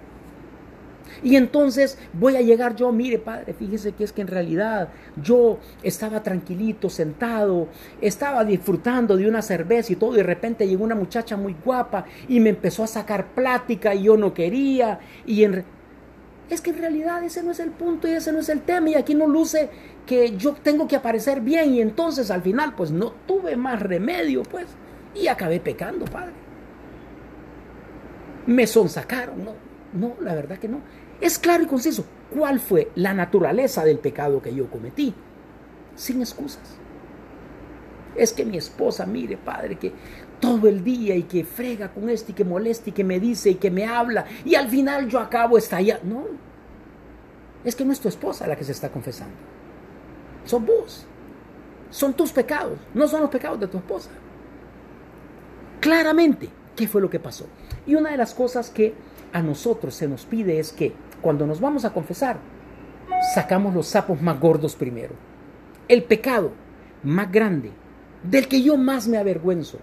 Y 1.23 1.35
entonces 1.35 1.97
voy 2.13 2.35
a 2.35 2.41
llegar 2.41 2.75
yo, 2.75 2.91
mire 2.91 3.19
padre, 3.19 3.53
fíjese 3.53 3.93
que 3.93 4.03
es 4.03 4.11
que 4.11 4.21
en 4.21 4.27
realidad 4.27 4.89
yo 5.21 5.59
estaba 5.83 6.23
tranquilito, 6.23 6.89
sentado, 6.89 7.67
estaba 8.01 8.43
disfrutando 8.43 9.17
de 9.17 9.27
una 9.27 9.41
cerveza 9.41 9.93
y 9.93 9.95
todo, 9.95 10.13
y 10.13 10.17
de 10.17 10.23
repente 10.23 10.67
llegó 10.67 10.83
una 10.83 10.95
muchacha 10.95 11.37
muy 11.37 11.55
guapa 11.63 12.05
y 12.27 12.39
me 12.39 12.49
empezó 12.49 12.83
a 12.83 12.87
sacar 12.87 13.27
plática 13.33 13.95
y 13.95 14.03
yo 14.03 14.17
no 14.17 14.33
quería, 14.33 14.99
y 15.25 15.43
en, 15.43 15.63
es 16.49 16.61
que 16.61 16.69
en 16.69 16.77
realidad 16.77 17.23
ese 17.23 17.43
no 17.43 17.51
es 17.51 17.59
el 17.59 17.71
punto 17.71 18.07
y 18.07 18.11
ese 18.11 18.31
no 18.31 18.39
es 18.39 18.49
el 18.49 18.61
tema 18.61 18.89
y 18.89 18.95
aquí 18.95 19.15
no 19.15 19.27
luce 19.27 19.69
que 20.05 20.37
yo 20.37 20.53
tengo 20.53 20.87
que 20.87 20.95
aparecer 20.95 21.41
bien 21.41 21.73
y 21.73 21.81
entonces 21.81 22.31
al 22.31 22.41
final 22.41 22.73
pues 22.75 22.91
no 22.91 23.11
tuve 23.25 23.57
más 23.57 23.81
remedio 23.81 24.43
pues 24.43 24.67
y 25.13 25.27
acabé 25.27 25.59
pecando, 25.59 26.05
Padre. 26.05 26.33
Me 28.45 28.65
sonsacaron, 28.65 29.43
no, 29.43 29.53
no, 29.93 30.15
la 30.21 30.33
verdad 30.33 30.57
que 30.57 30.69
no. 30.69 30.79
Es 31.19 31.39
claro 31.39 31.63
y 31.63 31.67
conciso 31.67 32.05
cuál 32.33 32.59
fue 32.59 32.91
la 32.95 33.13
naturaleza 33.13 33.83
del 33.83 33.99
pecado 33.99 34.41
que 34.41 34.53
yo 34.53 34.69
cometí, 34.69 35.13
sin 35.95 36.21
excusas. 36.21 36.77
Es 38.15 38.33
que 38.33 38.45
mi 38.45 38.57
esposa, 38.57 39.05
mire, 39.05 39.37
Padre, 39.37 39.77
que 39.77 39.93
todo 40.39 40.67
el 40.67 40.83
día 40.83 41.15
y 41.15 41.23
que 41.23 41.43
frega 41.43 41.91
con 41.93 42.09
esto 42.09 42.31
y 42.31 42.35
que 42.35 42.45
molesta 42.45 42.89
y 42.89 42.93
que 42.93 43.03
me 43.03 43.19
dice 43.19 43.51
y 43.51 43.55
que 43.55 43.71
me 43.71 43.85
habla 43.85 44.25
y 44.45 44.55
al 44.55 44.69
final 44.69 45.07
yo 45.07 45.19
acabo 45.19 45.57
estallando. 45.57 46.05
No, 46.05 46.25
es 47.63 47.75
que 47.75 47.85
no 47.85 47.91
es 47.91 47.99
tu 47.99 48.07
esposa 48.07 48.47
la 48.47 48.55
que 48.55 48.63
se 48.63 48.71
está 48.71 48.89
confesando. 48.89 49.35
Son 50.45 50.65
vos. 50.65 51.05
Son 51.89 52.13
tus 52.13 52.31
pecados, 52.31 52.77
no 52.93 53.07
son 53.07 53.21
los 53.21 53.29
pecados 53.29 53.59
de 53.59 53.67
tu 53.67 53.77
esposa. 53.77 54.09
Claramente, 55.79 56.49
¿qué 56.75 56.87
fue 56.87 57.01
lo 57.01 57.09
que 57.09 57.19
pasó? 57.19 57.45
Y 57.85 57.95
una 57.95 58.11
de 58.11 58.17
las 58.17 58.33
cosas 58.33 58.69
que 58.69 58.93
a 59.31 59.41
nosotros 59.41 59.95
se 59.95 60.07
nos 60.07 60.25
pide 60.25 60.59
es 60.59 60.73
que 60.73 60.93
cuando 61.21 61.45
nos 61.45 61.59
vamos 61.59 61.85
a 61.85 61.93
confesar, 61.93 62.37
sacamos 63.33 63.73
los 63.73 63.87
sapos 63.87 64.21
más 64.21 64.39
gordos 64.39 64.75
primero. 64.75 65.13
El 65.87 66.03
pecado 66.03 66.51
más 67.03 67.31
grande, 67.31 67.71
del 68.23 68.47
que 68.47 68.61
yo 68.61 68.77
más 68.77 69.07
me 69.07 69.17
avergüenzo, 69.17 69.79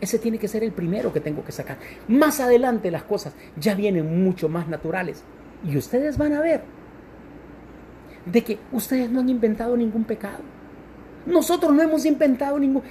ese 0.00 0.18
tiene 0.18 0.38
que 0.38 0.48
ser 0.48 0.64
el 0.64 0.72
primero 0.72 1.12
que 1.12 1.20
tengo 1.20 1.44
que 1.44 1.52
sacar. 1.52 1.78
Más 2.08 2.40
adelante 2.40 2.90
las 2.90 3.02
cosas 3.02 3.34
ya 3.56 3.74
vienen 3.74 4.24
mucho 4.24 4.48
más 4.48 4.66
naturales. 4.68 5.22
Y 5.64 5.76
ustedes 5.76 6.16
van 6.16 6.32
a 6.32 6.40
ver 6.40 6.62
de 8.24 8.42
que 8.42 8.58
ustedes 8.72 9.10
no 9.10 9.20
han 9.20 9.28
inventado 9.28 9.76
ningún 9.76 10.04
pecado. 10.04 10.42
Nosotros 11.26 11.72
no 11.72 11.82
hemos 11.82 12.04
inventado 12.06 12.58
ningún... 12.58 12.82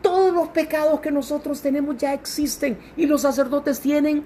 Todos 0.00 0.34
los 0.34 0.48
pecados 0.48 1.00
que 1.00 1.10
nosotros 1.10 1.60
tenemos 1.60 1.96
ya 1.96 2.12
existen 2.12 2.78
y 2.96 3.06
los 3.06 3.22
sacerdotes 3.22 3.80
tienen 3.80 4.22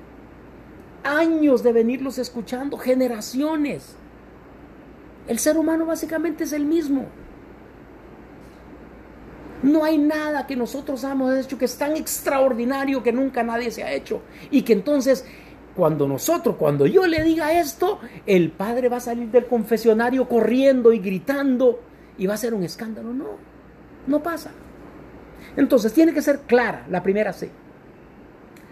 años 1.04 1.62
de 1.62 1.72
venirlos 1.72 2.18
escuchando, 2.18 2.76
generaciones. 2.76 3.94
El 5.26 5.38
ser 5.38 5.58
humano 5.58 5.86
básicamente 5.86 6.44
es 6.44 6.52
el 6.52 6.64
mismo. 6.64 7.06
No 9.62 9.84
hay 9.84 9.98
nada 9.98 10.46
que 10.46 10.56
nosotros 10.56 11.04
hayamos 11.04 11.36
hecho 11.36 11.58
que 11.58 11.64
es 11.64 11.76
tan 11.76 11.96
extraordinario 11.96 13.02
que 13.02 13.12
nunca 13.12 13.42
nadie 13.42 13.70
se 13.70 13.82
ha 13.82 13.92
hecho. 13.92 14.22
Y 14.50 14.62
que 14.62 14.72
entonces, 14.72 15.24
cuando 15.74 16.06
nosotros, 16.06 16.56
cuando 16.56 16.86
yo 16.86 17.06
le 17.06 17.22
diga 17.24 17.58
esto, 17.58 17.98
el 18.24 18.50
padre 18.52 18.88
va 18.88 18.98
a 18.98 19.00
salir 19.00 19.30
del 19.30 19.46
confesionario 19.46 20.28
corriendo 20.28 20.92
y 20.92 21.00
gritando 21.00 21.80
y 22.16 22.26
va 22.26 22.34
a 22.34 22.38
ser 22.38 22.54
un 22.54 22.62
escándalo. 22.62 23.12
No, 23.12 23.26
no 24.06 24.22
pasa. 24.22 24.52
Entonces, 25.56 25.92
tiene 25.92 26.14
que 26.14 26.22
ser 26.22 26.40
clara 26.40 26.86
la 26.88 27.02
primera 27.02 27.32
C. 27.32 27.50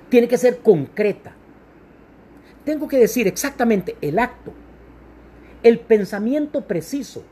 Tiene 0.09 0.29
que 0.29 0.39
ser 0.39 0.59
concreta. 0.59 1.33
Tengo 2.67 2.89
que 2.89 2.99
decir 2.99 3.29
exactamente 3.29 3.97
el 4.01 4.19
acto, 4.19 4.53
el 5.63 5.79
pensamiento 5.79 6.63
preciso. 6.67 7.23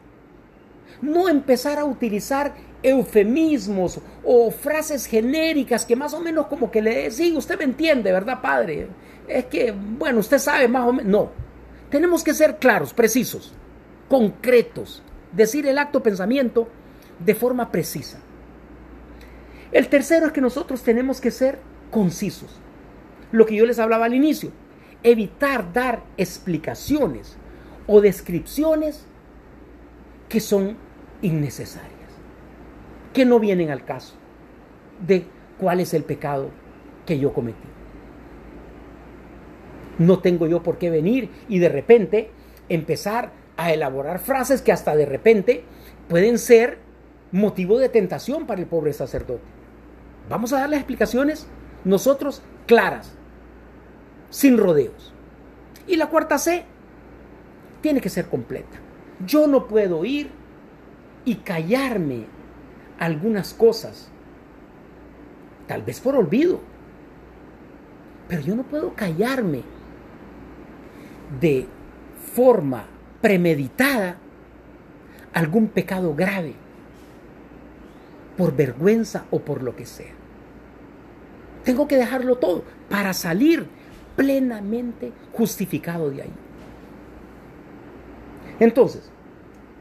No 1.03 1.29
empezar 1.29 1.81
a 1.81 1.85
utilizar 1.85 2.55
eufemismos 2.85 3.99
o 4.23 4.53
frases 4.53 5.07
genéricas 5.07 5.85
que 5.85 5.97
más 5.97 6.15
o 6.15 6.21
menos 6.21 6.47
como 6.47 6.71
que 6.71 6.81
le 6.81 7.11
sí, 7.11 7.37
usted 7.37 7.59
me 7.59 7.65
entiende, 7.65 8.13
¿verdad, 8.13 8.41
padre? 8.41 8.87
Es 9.27 9.47
que, 9.47 9.73
bueno, 9.73 10.21
usted 10.21 10.39
sabe 10.39 10.69
más 10.69 10.87
o 10.87 10.93
menos. 10.93 11.11
No, 11.11 11.31
tenemos 11.91 12.23
que 12.23 12.33
ser 12.33 12.59
claros, 12.59 12.95
precisos, 12.95 13.53
concretos, 14.09 15.03
decir 15.33 15.67
el 15.67 15.79
acto 15.79 16.01
pensamiento 16.01 16.69
de 17.19 17.35
forma 17.35 17.73
precisa. 17.73 18.21
El 19.73 19.89
tercero 19.89 20.27
es 20.27 20.33
que 20.33 20.41
nosotros 20.41 20.85
tenemos 20.85 21.21
que 21.21 21.33
ser 21.33 21.59
concisos. 21.91 22.61
Lo 23.33 23.47
que 23.47 23.57
yo 23.57 23.67
les 23.67 23.81
hablaba 23.81 24.05
al 24.05 24.15
inicio, 24.15 24.53
evitar 25.05 25.73
dar 25.73 26.03
explicaciones 26.17 27.37
o 27.87 28.01
descripciones 28.01 29.07
que 30.29 30.41
son 30.41 30.77
innecesarias 31.23 31.95
que 33.15 33.25
no 33.25 33.39
vienen 33.39 33.71
al 33.71 33.85
caso 33.85 34.17
de 35.07 35.25
cuál 35.59 35.81
es 35.81 35.95
el 35.95 36.05
pecado 36.05 36.51
que 37.07 37.19
yo 37.19 37.33
cometí. 37.33 37.69
No 39.99 40.19
tengo 40.19 40.47
yo 40.47 40.63
por 40.63 40.77
qué 40.77 40.91
venir 40.91 41.31
y 41.49 41.61
de 41.61 41.69
repente 41.69 42.31
empezar 42.69 43.31
a 43.57 43.73
elaborar 43.73 44.19
frases 44.19 44.61
que 44.61 44.73
hasta 44.73 44.97
de 44.97 45.07
repente 45.07 45.65
pueden 46.09 46.39
ser 46.39 46.79
motivo 47.31 47.79
de 47.79 47.89
tentación 47.89 48.47
para 48.47 48.61
el 48.61 48.67
pobre 48.67 48.93
sacerdote. 48.93 49.45
Vamos 50.29 50.53
a 50.53 50.61
dar 50.61 50.71
las 50.71 50.81
explicaciones 50.81 51.47
nosotros 51.85 52.43
claras, 52.67 53.13
sin 54.35 54.59
rodeos. 54.59 55.13
Y 55.87 55.95
la 55.95 56.09
cuarta 56.09 56.39
C 56.39 56.65
tiene 57.81 58.01
que 58.01 58.09
ser 58.09 58.27
completa. 58.27 58.79
Yo 59.25 59.47
no 59.47 59.69
puedo 59.69 60.05
ir 60.05 60.29
y 61.25 61.37
callarme 61.37 62.27
algunas 62.99 63.55
cosas, 63.55 64.09
tal 65.69 65.83
vez 65.83 66.01
por 66.01 66.17
olvido, 66.17 66.61
pero 68.27 68.43
yo 68.43 68.57
no 68.57 68.65
puedo 68.65 68.95
callarme 68.95 69.63
de 71.41 71.69
forma 72.35 72.87
premeditada 73.21 74.17
algún 75.33 75.69
pecado 75.69 76.13
grave, 76.13 76.55
por 78.37 78.57
vergüenza 78.57 79.27
o 79.31 79.39
por 79.39 79.63
lo 79.63 79.77
que 79.77 79.87
sea. 79.87 80.13
Tengo 81.63 81.87
que 81.87 81.97
dejarlo 81.97 82.37
todo 82.37 82.65
para 82.91 83.13
salir 83.13 83.84
plenamente 84.17 85.13
justificado 85.33 86.11
de 86.11 86.23
ahí. 86.23 86.33
Entonces, 88.61 89.11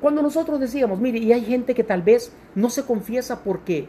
cuando 0.01 0.21
nosotros 0.21 0.59
decíamos, 0.59 0.99
mire, 0.99 1.19
y 1.19 1.31
hay 1.31 1.45
gente 1.45 1.73
que 1.73 1.83
tal 1.83 2.01
vez 2.01 2.33
no 2.55 2.69
se 2.69 2.83
confiesa 2.83 3.41
porque 3.43 3.87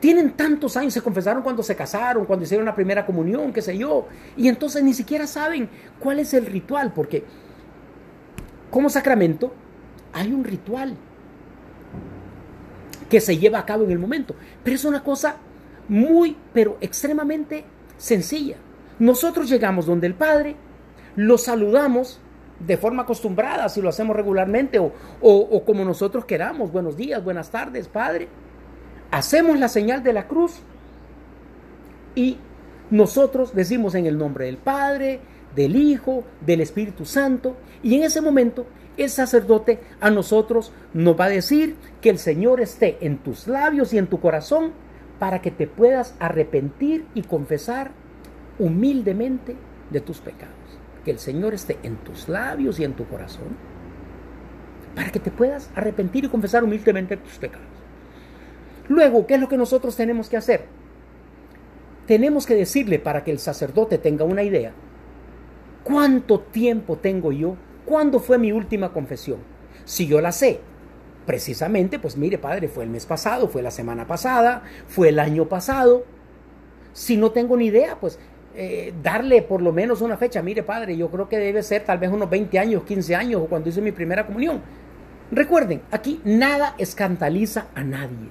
tienen 0.00 0.32
tantos 0.32 0.76
años, 0.76 0.92
se 0.92 1.00
confesaron 1.00 1.42
cuando 1.42 1.62
se 1.62 1.74
casaron, 1.74 2.26
cuando 2.26 2.44
hicieron 2.44 2.66
la 2.66 2.74
primera 2.74 3.06
comunión, 3.06 3.52
qué 3.52 3.62
sé 3.62 3.76
yo, 3.78 4.06
y 4.36 4.48
entonces 4.48 4.82
ni 4.82 4.92
siquiera 4.92 5.26
saben 5.26 5.68
cuál 5.98 6.18
es 6.18 6.34
el 6.34 6.46
ritual, 6.46 6.92
porque 6.92 7.24
como 8.70 8.90
sacramento 8.90 9.52
hay 10.12 10.32
un 10.32 10.44
ritual 10.44 10.94
que 13.08 13.20
se 13.20 13.38
lleva 13.38 13.58
a 13.60 13.66
cabo 13.66 13.84
en 13.84 13.92
el 13.92 13.98
momento, 13.98 14.34
pero 14.62 14.76
es 14.76 14.84
una 14.84 15.02
cosa 15.02 15.36
muy, 15.88 16.36
pero 16.52 16.76
extremadamente 16.80 17.64
sencilla. 17.96 18.56
Nosotros 18.98 19.48
llegamos 19.48 19.86
donde 19.86 20.06
el 20.06 20.14
Padre, 20.14 20.56
lo 21.16 21.38
saludamos, 21.38 22.20
de 22.60 22.76
forma 22.76 23.02
acostumbrada, 23.02 23.68
si 23.68 23.82
lo 23.82 23.88
hacemos 23.88 24.16
regularmente 24.16 24.78
o, 24.78 24.92
o, 25.20 25.64
como 25.64 25.84
nosotros 25.84 26.24
queramos. 26.24 26.72
Buenos 26.72 26.96
días, 26.96 27.22
buenas 27.22 27.50
tardes, 27.50 27.88
Padre. 27.88 28.28
Hacemos 29.10 29.58
la 29.58 29.68
señal 29.68 30.02
de 30.02 30.12
la 30.12 30.28
cruz 30.28 30.60
y 32.14 32.38
nosotros 32.90 33.54
decimos 33.54 33.94
en 33.94 34.06
el 34.06 34.16
nombre 34.16 34.46
del 34.46 34.56
Padre, 34.56 35.20
del 35.54 35.76
Hijo, 35.76 36.24
del 36.44 36.60
Espíritu 36.60 37.04
Santo, 37.04 37.56
y 37.82 37.94
en 37.96 38.04
ese 38.04 38.20
momento 38.20 38.66
el 38.96 39.10
sacerdote 39.10 39.80
a 40.00 40.10
nosotros 40.10 40.72
nos 40.92 41.18
va 41.18 41.24
a 41.24 41.30
decir 41.30 41.76
que 42.00 42.10
el 42.10 42.18
Señor 42.18 42.60
esté 42.60 42.98
en 43.00 43.18
tus 43.18 43.48
labios 43.48 43.92
y 43.92 43.98
en 43.98 44.06
tu 44.06 44.20
corazón 44.20 44.72
para 45.18 45.42
que 45.42 45.50
te 45.50 45.66
puedas 45.66 46.14
arrepentir 46.20 47.04
y 47.14 47.22
confesar 47.22 47.90
humildemente 48.58 49.56
de 49.90 50.00
tus 50.00 50.20
pecados 50.20 50.64
que 51.04 51.10
el 51.10 51.18
Señor 51.18 51.54
esté 51.54 51.78
en 51.82 51.96
tus 51.96 52.28
labios 52.28 52.80
y 52.80 52.84
en 52.84 52.94
tu 52.94 53.06
corazón, 53.06 53.56
para 54.94 55.10
que 55.10 55.20
te 55.20 55.30
puedas 55.30 55.70
arrepentir 55.74 56.24
y 56.24 56.28
confesar 56.28 56.64
humildemente 56.64 57.16
tus 57.16 57.36
pecados. 57.38 57.68
Luego, 58.88 59.26
¿qué 59.26 59.34
es 59.34 59.40
lo 59.40 59.48
que 59.48 59.56
nosotros 59.56 59.96
tenemos 59.96 60.28
que 60.28 60.36
hacer? 60.36 60.64
Tenemos 62.06 62.46
que 62.46 62.54
decirle 62.54 62.98
para 62.98 63.22
que 63.22 63.30
el 63.30 63.38
sacerdote 63.38 63.98
tenga 63.98 64.24
una 64.24 64.42
idea, 64.42 64.72
¿cuánto 65.84 66.40
tiempo 66.40 66.96
tengo 66.96 67.32
yo? 67.32 67.56
¿Cuándo 67.84 68.18
fue 68.18 68.38
mi 68.38 68.52
última 68.52 68.92
confesión? 68.92 69.38
Si 69.84 70.06
yo 70.06 70.20
la 70.20 70.32
sé, 70.32 70.60
precisamente, 71.26 71.98
pues 71.98 72.16
mire, 72.16 72.38
padre, 72.38 72.68
fue 72.68 72.84
el 72.84 72.90
mes 72.90 73.04
pasado, 73.04 73.48
fue 73.48 73.62
la 73.62 73.70
semana 73.70 74.06
pasada, 74.06 74.62
fue 74.86 75.10
el 75.10 75.18
año 75.18 75.48
pasado. 75.48 76.04
Si 76.92 77.16
no 77.16 77.32
tengo 77.32 77.56
ni 77.56 77.66
idea, 77.66 77.98
pues 78.00 78.18
eh, 78.56 78.94
darle 79.02 79.42
por 79.42 79.60
lo 79.60 79.72
menos 79.72 80.00
una 80.00 80.16
fecha. 80.16 80.40
Mire, 80.40 80.62
padre, 80.62 80.96
yo 80.96 81.10
creo 81.10 81.28
que 81.28 81.38
debe 81.38 81.62
ser 81.62 81.84
tal 81.84 81.98
vez 81.98 82.10
unos 82.10 82.30
20 82.30 82.58
años, 82.58 82.84
15 82.84 83.14
años 83.16 83.42
o 83.42 83.46
cuando 83.46 83.68
hice 83.68 83.80
mi 83.80 83.90
primera 83.90 84.24
comunión. 84.24 84.62
Recuerden, 85.30 85.82
aquí 85.90 86.20
nada 86.24 86.74
escandaliza 86.78 87.66
a 87.74 87.82
nadie. 87.82 88.28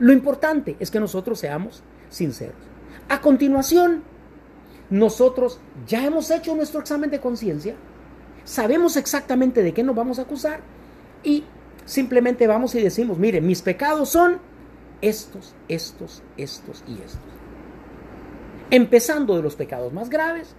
Lo 0.00 0.12
importante 0.12 0.76
es 0.80 0.90
que 0.90 0.98
nosotros 0.98 1.38
seamos 1.38 1.84
sinceros. 2.08 2.56
A 3.08 3.20
continuación, 3.20 4.02
nosotros 4.88 5.60
ya 5.86 6.04
hemos 6.04 6.30
hecho 6.30 6.56
nuestro 6.56 6.80
examen 6.80 7.10
de 7.10 7.20
conciencia, 7.20 7.76
sabemos 8.44 8.96
exactamente 8.96 9.62
de 9.62 9.72
qué 9.72 9.84
nos 9.84 9.94
vamos 9.94 10.18
a 10.18 10.22
acusar 10.22 10.60
y 11.22 11.44
simplemente 11.84 12.48
vamos 12.48 12.74
y 12.74 12.82
decimos, 12.82 13.18
mire, 13.18 13.40
mis 13.40 13.62
pecados 13.62 14.08
son 14.08 14.38
estos, 15.00 15.54
estos, 15.68 16.22
estos 16.36 16.82
y 16.88 16.94
estos 16.94 17.29
empezando 18.70 19.36
de 19.36 19.42
los 19.42 19.56
pecados 19.56 19.92
más 19.92 20.10
graves 20.10 20.54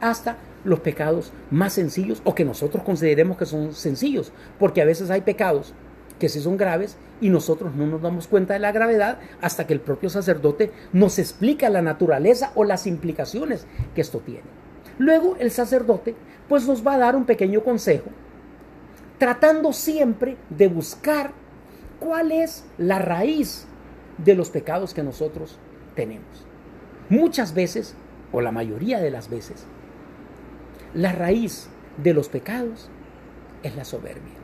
hasta 0.00 0.36
los 0.64 0.80
pecados 0.80 1.32
más 1.50 1.74
sencillos 1.74 2.20
o 2.24 2.34
que 2.34 2.44
nosotros 2.44 2.82
consideremos 2.84 3.36
que 3.36 3.46
son 3.46 3.74
sencillos, 3.74 4.32
porque 4.58 4.82
a 4.82 4.86
veces 4.86 5.10
hay 5.10 5.22
pecados 5.22 5.74
que 6.18 6.28
sí 6.28 6.40
son 6.40 6.56
graves 6.56 6.96
y 7.20 7.30
nosotros 7.30 7.74
no 7.74 7.86
nos 7.86 8.02
damos 8.02 8.28
cuenta 8.28 8.54
de 8.54 8.60
la 8.60 8.72
gravedad 8.72 9.18
hasta 9.40 9.66
que 9.66 9.72
el 9.72 9.80
propio 9.80 10.10
sacerdote 10.10 10.70
nos 10.92 11.18
explica 11.18 11.70
la 11.70 11.82
naturaleza 11.82 12.52
o 12.54 12.64
las 12.64 12.86
implicaciones 12.86 13.66
que 13.94 14.02
esto 14.02 14.20
tiene. 14.20 14.44
Luego 14.98 15.36
el 15.38 15.50
sacerdote 15.50 16.14
pues 16.48 16.66
nos 16.66 16.86
va 16.86 16.94
a 16.94 16.98
dar 16.98 17.16
un 17.16 17.24
pequeño 17.24 17.62
consejo, 17.62 18.10
tratando 19.18 19.72
siempre 19.72 20.36
de 20.50 20.68
buscar 20.68 21.32
cuál 21.98 22.32
es 22.32 22.64
la 22.76 22.98
raíz 22.98 23.66
de 24.18 24.34
los 24.34 24.50
pecados 24.50 24.92
que 24.92 25.02
nosotros 25.02 25.58
tenemos. 25.94 26.49
Muchas 27.10 27.54
veces, 27.54 27.96
o 28.30 28.40
la 28.40 28.52
mayoría 28.52 29.00
de 29.00 29.10
las 29.10 29.28
veces, 29.28 29.66
la 30.94 31.12
raíz 31.12 31.68
de 32.02 32.14
los 32.14 32.28
pecados 32.28 32.88
es 33.64 33.74
la 33.74 33.84
soberbia. 33.84 34.34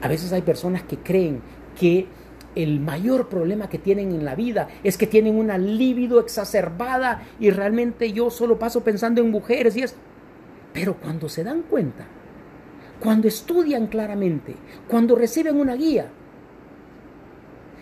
A 0.00 0.06
veces 0.06 0.32
hay 0.32 0.42
personas 0.42 0.84
que 0.84 0.98
creen 0.98 1.42
que 1.78 2.06
el 2.54 2.78
mayor 2.78 3.28
problema 3.28 3.68
que 3.68 3.78
tienen 3.78 4.12
en 4.12 4.24
la 4.24 4.36
vida 4.36 4.68
es 4.84 4.96
que 4.96 5.08
tienen 5.08 5.36
una 5.36 5.58
libido 5.58 6.20
exacerbada 6.20 7.22
y 7.40 7.50
realmente 7.50 8.12
yo 8.12 8.30
solo 8.30 8.58
paso 8.58 8.84
pensando 8.84 9.20
en 9.20 9.30
mujeres 9.30 9.76
y 9.76 9.82
es... 9.82 9.96
Pero 10.72 10.94
cuando 10.94 11.28
se 11.28 11.42
dan 11.42 11.62
cuenta, 11.62 12.06
cuando 13.00 13.26
estudian 13.26 13.88
claramente, 13.88 14.54
cuando 14.86 15.16
reciben 15.16 15.56
una 15.56 15.74
guía, 15.74 16.08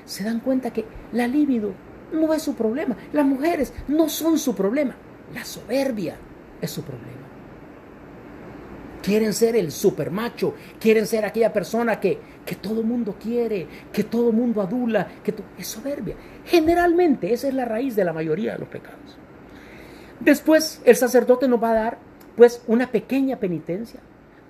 se 0.07 0.25
dan 0.25 0.41
cuenta 0.41 0.73
que 0.73 0.87
la 1.13 1.27
libido 1.27 1.73
no 2.13 2.33
es 2.33 2.43
su 2.43 2.55
problema. 2.55 2.97
Las 3.13 3.27
mujeres 3.27 3.73
no 3.89 4.09
son 4.09 4.39
su 4.39 4.55
problema. 4.55 4.95
La 5.35 5.45
soberbia 5.45 6.17
es 6.61 6.71
su 6.71 6.83
problema. 6.83 7.13
Quieren 9.03 9.33
ser 9.35 9.55
el 9.55 9.71
supermacho, 9.71 10.55
quieren 10.81 11.07
ser 11.07 11.25
aquella 11.25 11.53
persona 11.53 12.01
que, 12.01 12.19
que 12.45 12.57
todo 12.57 12.83
mundo 12.83 13.17
quiere, 13.23 13.67
que 13.93 14.03
todo 14.05 14.33
mundo 14.33 14.61
adula, 14.61 15.07
que 15.23 15.33
es 15.59 15.67
soberbia. 15.67 16.17
Generalmente 16.45 17.33
esa 17.33 17.47
es 17.47 17.55
la 17.55 17.65
raíz 17.65 17.95
de 17.95 18.05
la 18.05 18.13
mayoría 18.13 18.55
de 18.55 18.59
los 18.59 18.69
pecados. 18.69 19.17
Después 20.19 20.83
el 20.85 20.97
sacerdote 20.97 21.47
nos 21.47 21.63
va 21.63 21.71
a 21.71 21.75
dar 21.75 21.99
pues 22.37 22.63
una 22.67 22.91
pequeña 22.91 23.37
penitencia. 23.37 24.01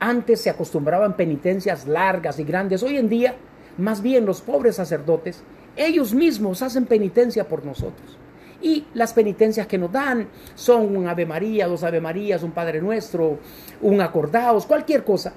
Antes 0.01 0.41
se 0.41 0.51
acostumbraban 0.51 1.17
penitencias 1.17 1.87
largas 1.87 2.39
y 2.39 2.45
grandes. 2.45 2.83
Hoy 2.83 2.97
en 2.97 3.09
día, 3.09 3.35
más 3.77 4.03
bien 4.03 4.27
los 4.27 4.41
pobres 4.41 4.77
sacerdotes, 4.77 5.43
ellos 5.77 6.15
mismos 6.15 6.63
hacen 6.63 6.87
penitencia 6.87 7.47
por 7.47 7.65
nosotros. 7.65 8.19
Y 8.63 8.87
las 8.95 9.13
penitencias 9.13 9.67
que 9.67 9.79
nos 9.79 9.93
dan 9.93 10.29
son 10.55 10.97
un 10.97 11.07
Ave 11.07 11.27
María, 11.27 11.69
dos 11.69 11.85
Ave 11.85 12.01
Marías, 12.01 12.43
un 12.43 12.53
Padre 12.53 12.81
Nuestro, 12.81 13.39
un 13.83 14.01
acordaos, 14.01 14.67
cualquier 14.67 15.05
cosa 15.05 15.35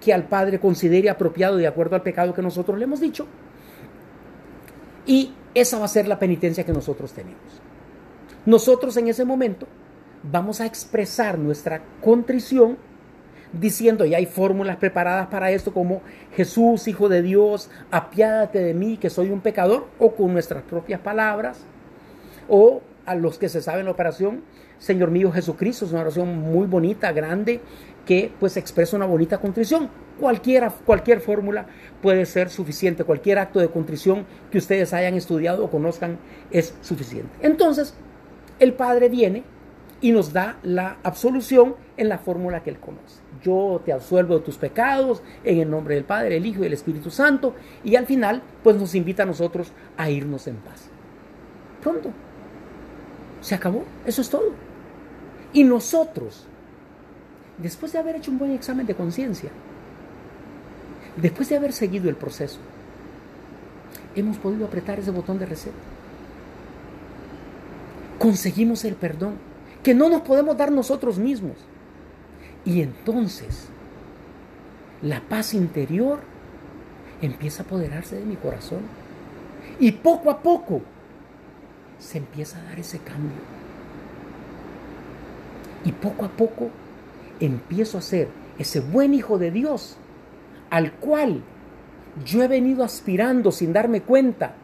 que 0.00 0.12
al 0.12 0.24
Padre 0.24 0.58
considere 0.58 1.08
apropiado 1.10 1.56
de 1.56 1.66
acuerdo 1.66 1.94
al 1.94 2.02
pecado 2.02 2.34
que 2.34 2.42
nosotros 2.42 2.78
le 2.78 2.84
hemos 2.84 3.00
dicho. 3.00 3.26
Y 5.06 5.32
esa 5.54 5.78
va 5.78 5.84
a 5.84 5.88
ser 5.88 6.08
la 6.08 6.18
penitencia 6.18 6.64
que 6.64 6.72
nosotros 6.72 7.12
tenemos. 7.12 7.60
Nosotros 8.46 8.96
en 8.96 9.08
ese 9.08 9.24
momento 9.24 9.66
vamos 10.24 10.60
a 10.60 10.66
expresar 10.66 11.38
nuestra 11.38 11.82
contrición 12.00 12.78
diciendo, 13.52 14.04
y 14.04 14.14
hay 14.14 14.26
fórmulas 14.26 14.76
preparadas 14.76 15.28
para 15.28 15.50
esto 15.50 15.72
como 15.72 16.00
Jesús, 16.34 16.88
Hijo 16.88 17.08
de 17.08 17.22
Dios, 17.22 17.70
apiádate 17.90 18.60
de 18.60 18.74
mí 18.74 18.96
que 18.96 19.10
soy 19.10 19.30
un 19.30 19.40
pecador, 19.40 19.86
o 19.98 20.14
con 20.14 20.32
nuestras 20.32 20.62
propias 20.62 21.00
palabras, 21.00 21.64
o 22.48 22.82
a 23.04 23.14
los 23.14 23.38
que 23.38 23.48
se 23.48 23.60
saben 23.60 23.86
la 23.86 23.90
operación, 23.90 24.42
Señor 24.78 25.10
mío 25.10 25.30
Jesucristo, 25.30 25.84
es 25.84 25.92
una 25.92 26.00
oración 26.00 26.38
muy 26.40 26.66
bonita, 26.66 27.12
grande, 27.12 27.60
que 28.04 28.32
pues 28.40 28.56
expresa 28.56 28.96
una 28.96 29.06
bonita 29.06 29.38
contrición. 29.38 29.88
Cualquiera, 30.18 30.70
cualquier 30.70 31.20
fórmula 31.20 31.66
puede 32.00 32.26
ser 32.26 32.50
suficiente, 32.50 33.04
cualquier 33.04 33.38
acto 33.38 33.60
de 33.60 33.68
contrición 33.68 34.26
que 34.50 34.58
ustedes 34.58 34.92
hayan 34.92 35.14
estudiado 35.14 35.64
o 35.64 35.70
conozcan 35.70 36.18
es 36.50 36.74
suficiente. 36.80 37.30
Entonces, 37.42 37.94
el 38.58 38.74
Padre 38.74 39.08
viene 39.08 39.44
y 40.02 40.10
nos 40.10 40.32
da 40.32 40.58
la 40.64 40.98
absolución 41.04 41.76
en 41.96 42.08
la 42.08 42.18
fórmula 42.18 42.62
que 42.62 42.70
Él 42.70 42.80
conoce. 42.80 43.20
Yo 43.42 43.80
te 43.84 43.92
absuelvo 43.92 44.36
de 44.36 44.44
tus 44.44 44.58
pecados 44.58 45.22
en 45.44 45.60
el 45.60 45.70
nombre 45.70 45.94
del 45.94 46.04
Padre, 46.04 46.36
el 46.36 46.44
Hijo 46.44 46.62
y 46.62 46.66
el 46.66 46.72
Espíritu 46.72 47.10
Santo. 47.10 47.54
Y 47.84 47.94
al 47.94 48.06
final, 48.06 48.42
pues 48.64 48.76
nos 48.76 48.96
invita 48.96 49.22
a 49.22 49.26
nosotros 49.26 49.72
a 49.96 50.10
irnos 50.10 50.48
en 50.48 50.56
paz. 50.56 50.88
Pronto, 51.80 52.10
se 53.40 53.54
acabó, 53.54 53.84
eso 54.04 54.22
es 54.22 54.28
todo. 54.28 54.50
Y 55.52 55.62
nosotros, 55.62 56.46
después 57.58 57.92
de 57.92 58.00
haber 58.00 58.16
hecho 58.16 58.32
un 58.32 58.38
buen 58.38 58.50
examen 58.50 58.86
de 58.86 58.96
conciencia, 58.96 59.50
después 61.16 61.48
de 61.48 61.56
haber 61.56 61.72
seguido 61.72 62.08
el 62.08 62.16
proceso, 62.16 62.58
hemos 64.16 64.36
podido 64.36 64.66
apretar 64.66 64.98
ese 64.98 65.12
botón 65.12 65.38
de 65.38 65.46
reset. 65.46 65.72
Conseguimos 68.18 68.84
el 68.84 68.94
perdón, 68.94 69.51
que 69.82 69.94
no 69.94 70.08
nos 70.08 70.22
podemos 70.22 70.56
dar 70.56 70.70
nosotros 70.70 71.18
mismos. 71.18 71.56
Y 72.64 72.82
entonces, 72.82 73.68
la 75.02 75.20
paz 75.20 75.54
interior 75.54 76.20
empieza 77.20 77.62
a 77.62 77.66
apoderarse 77.66 78.16
de 78.16 78.24
mi 78.24 78.36
corazón. 78.36 78.80
Y 79.80 79.92
poco 79.92 80.30
a 80.30 80.40
poco 80.40 80.82
se 81.98 82.18
empieza 82.18 82.58
a 82.58 82.64
dar 82.64 82.78
ese 82.78 82.98
cambio. 82.98 83.38
Y 85.84 85.92
poco 85.92 86.24
a 86.24 86.28
poco 86.28 86.70
empiezo 87.40 87.98
a 87.98 88.02
ser 88.02 88.28
ese 88.58 88.80
buen 88.80 89.14
hijo 89.14 89.38
de 89.38 89.50
Dios 89.50 89.96
al 90.70 90.92
cual 90.92 91.42
yo 92.24 92.42
he 92.42 92.48
venido 92.48 92.84
aspirando 92.84 93.52
sin 93.52 93.72
darme 93.72 94.02
cuenta 94.02 94.54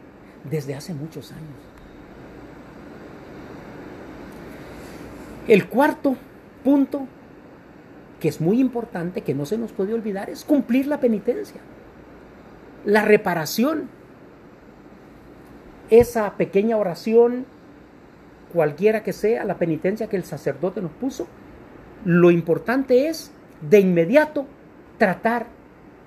desde 0.49 0.75
hace 0.75 0.93
muchos 0.93 1.31
años. 1.31 1.68
El 5.49 5.67
cuarto 5.67 6.15
punto, 6.63 7.07
que 8.21 8.29
es 8.29 8.39
muy 8.39 8.61
importante, 8.61 9.21
que 9.21 9.33
no 9.33 9.45
se 9.45 9.57
nos 9.57 9.73
puede 9.73 9.93
olvidar, 9.93 10.29
es 10.29 10.45
cumplir 10.45 10.87
la 10.87 11.01
penitencia, 11.01 11.59
la 12.85 13.03
reparación 13.03 13.89
esa 15.89 16.33
pequeña 16.37 16.77
oración, 16.77 17.45
cualquiera 18.53 19.03
que 19.03 19.13
sea 19.13 19.43
la 19.43 19.57
penitencia 19.57 20.07
que 20.07 20.17
el 20.17 20.23
sacerdote 20.23 20.81
nos 20.81 20.91
puso, 20.91 21.27
lo 22.05 22.31
importante 22.31 23.07
es 23.07 23.31
de 23.61 23.79
inmediato 23.79 24.45
tratar 24.97 25.47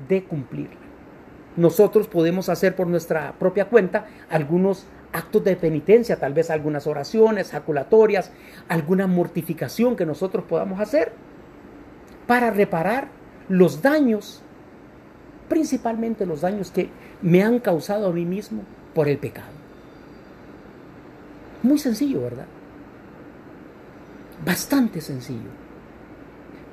de 0.09 0.24
cumplirla. 0.24 0.80
Nosotros 1.57 2.09
podemos 2.09 2.49
hacer 2.49 2.74
por 2.74 2.86
nuestra 2.86 3.32
propia 3.38 3.66
cuenta 3.66 4.07
algunos 4.30 4.86
actos 5.13 5.45
de 5.45 5.57
penitencia, 5.57 6.19
tal 6.19 6.33
vez 6.33 6.51
algunas 6.51 6.87
oraciones 6.87 7.51
jaculatorias, 7.51 8.31
alguna 8.69 9.07
mortificación 9.07 9.97
que 9.97 10.07
nosotros 10.07 10.45
podamos 10.49 10.81
hacer 10.81 11.13
para 12.27 12.51
reparar 12.51 13.09
los 13.49 13.83
daños, 13.83 14.43
principalmente 15.49 16.25
los 16.27 16.41
daños 16.41 16.71
que 16.71 16.89
me 17.21 17.43
han 17.43 17.59
causado 17.59 18.09
a 18.09 18.13
mí 18.13 18.25
mismo 18.25 18.63
por 18.95 19.09
el 19.09 19.19
pecado. 19.19 19.53
Muy 21.63 21.79
sencillo, 21.79 22.23
¿verdad? 22.23 22.47
Bastante 24.45 25.01
sencillo, 25.01 25.51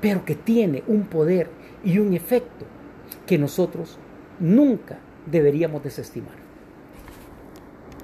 pero 0.02 0.26
que 0.26 0.36
tiene 0.36 0.84
un 0.88 1.04
poder 1.04 1.50
y 1.84 2.00
un 2.00 2.14
efecto 2.14 2.66
que 3.28 3.38
nosotros 3.38 4.00
nunca 4.40 4.98
deberíamos 5.26 5.84
desestimar. 5.84 6.49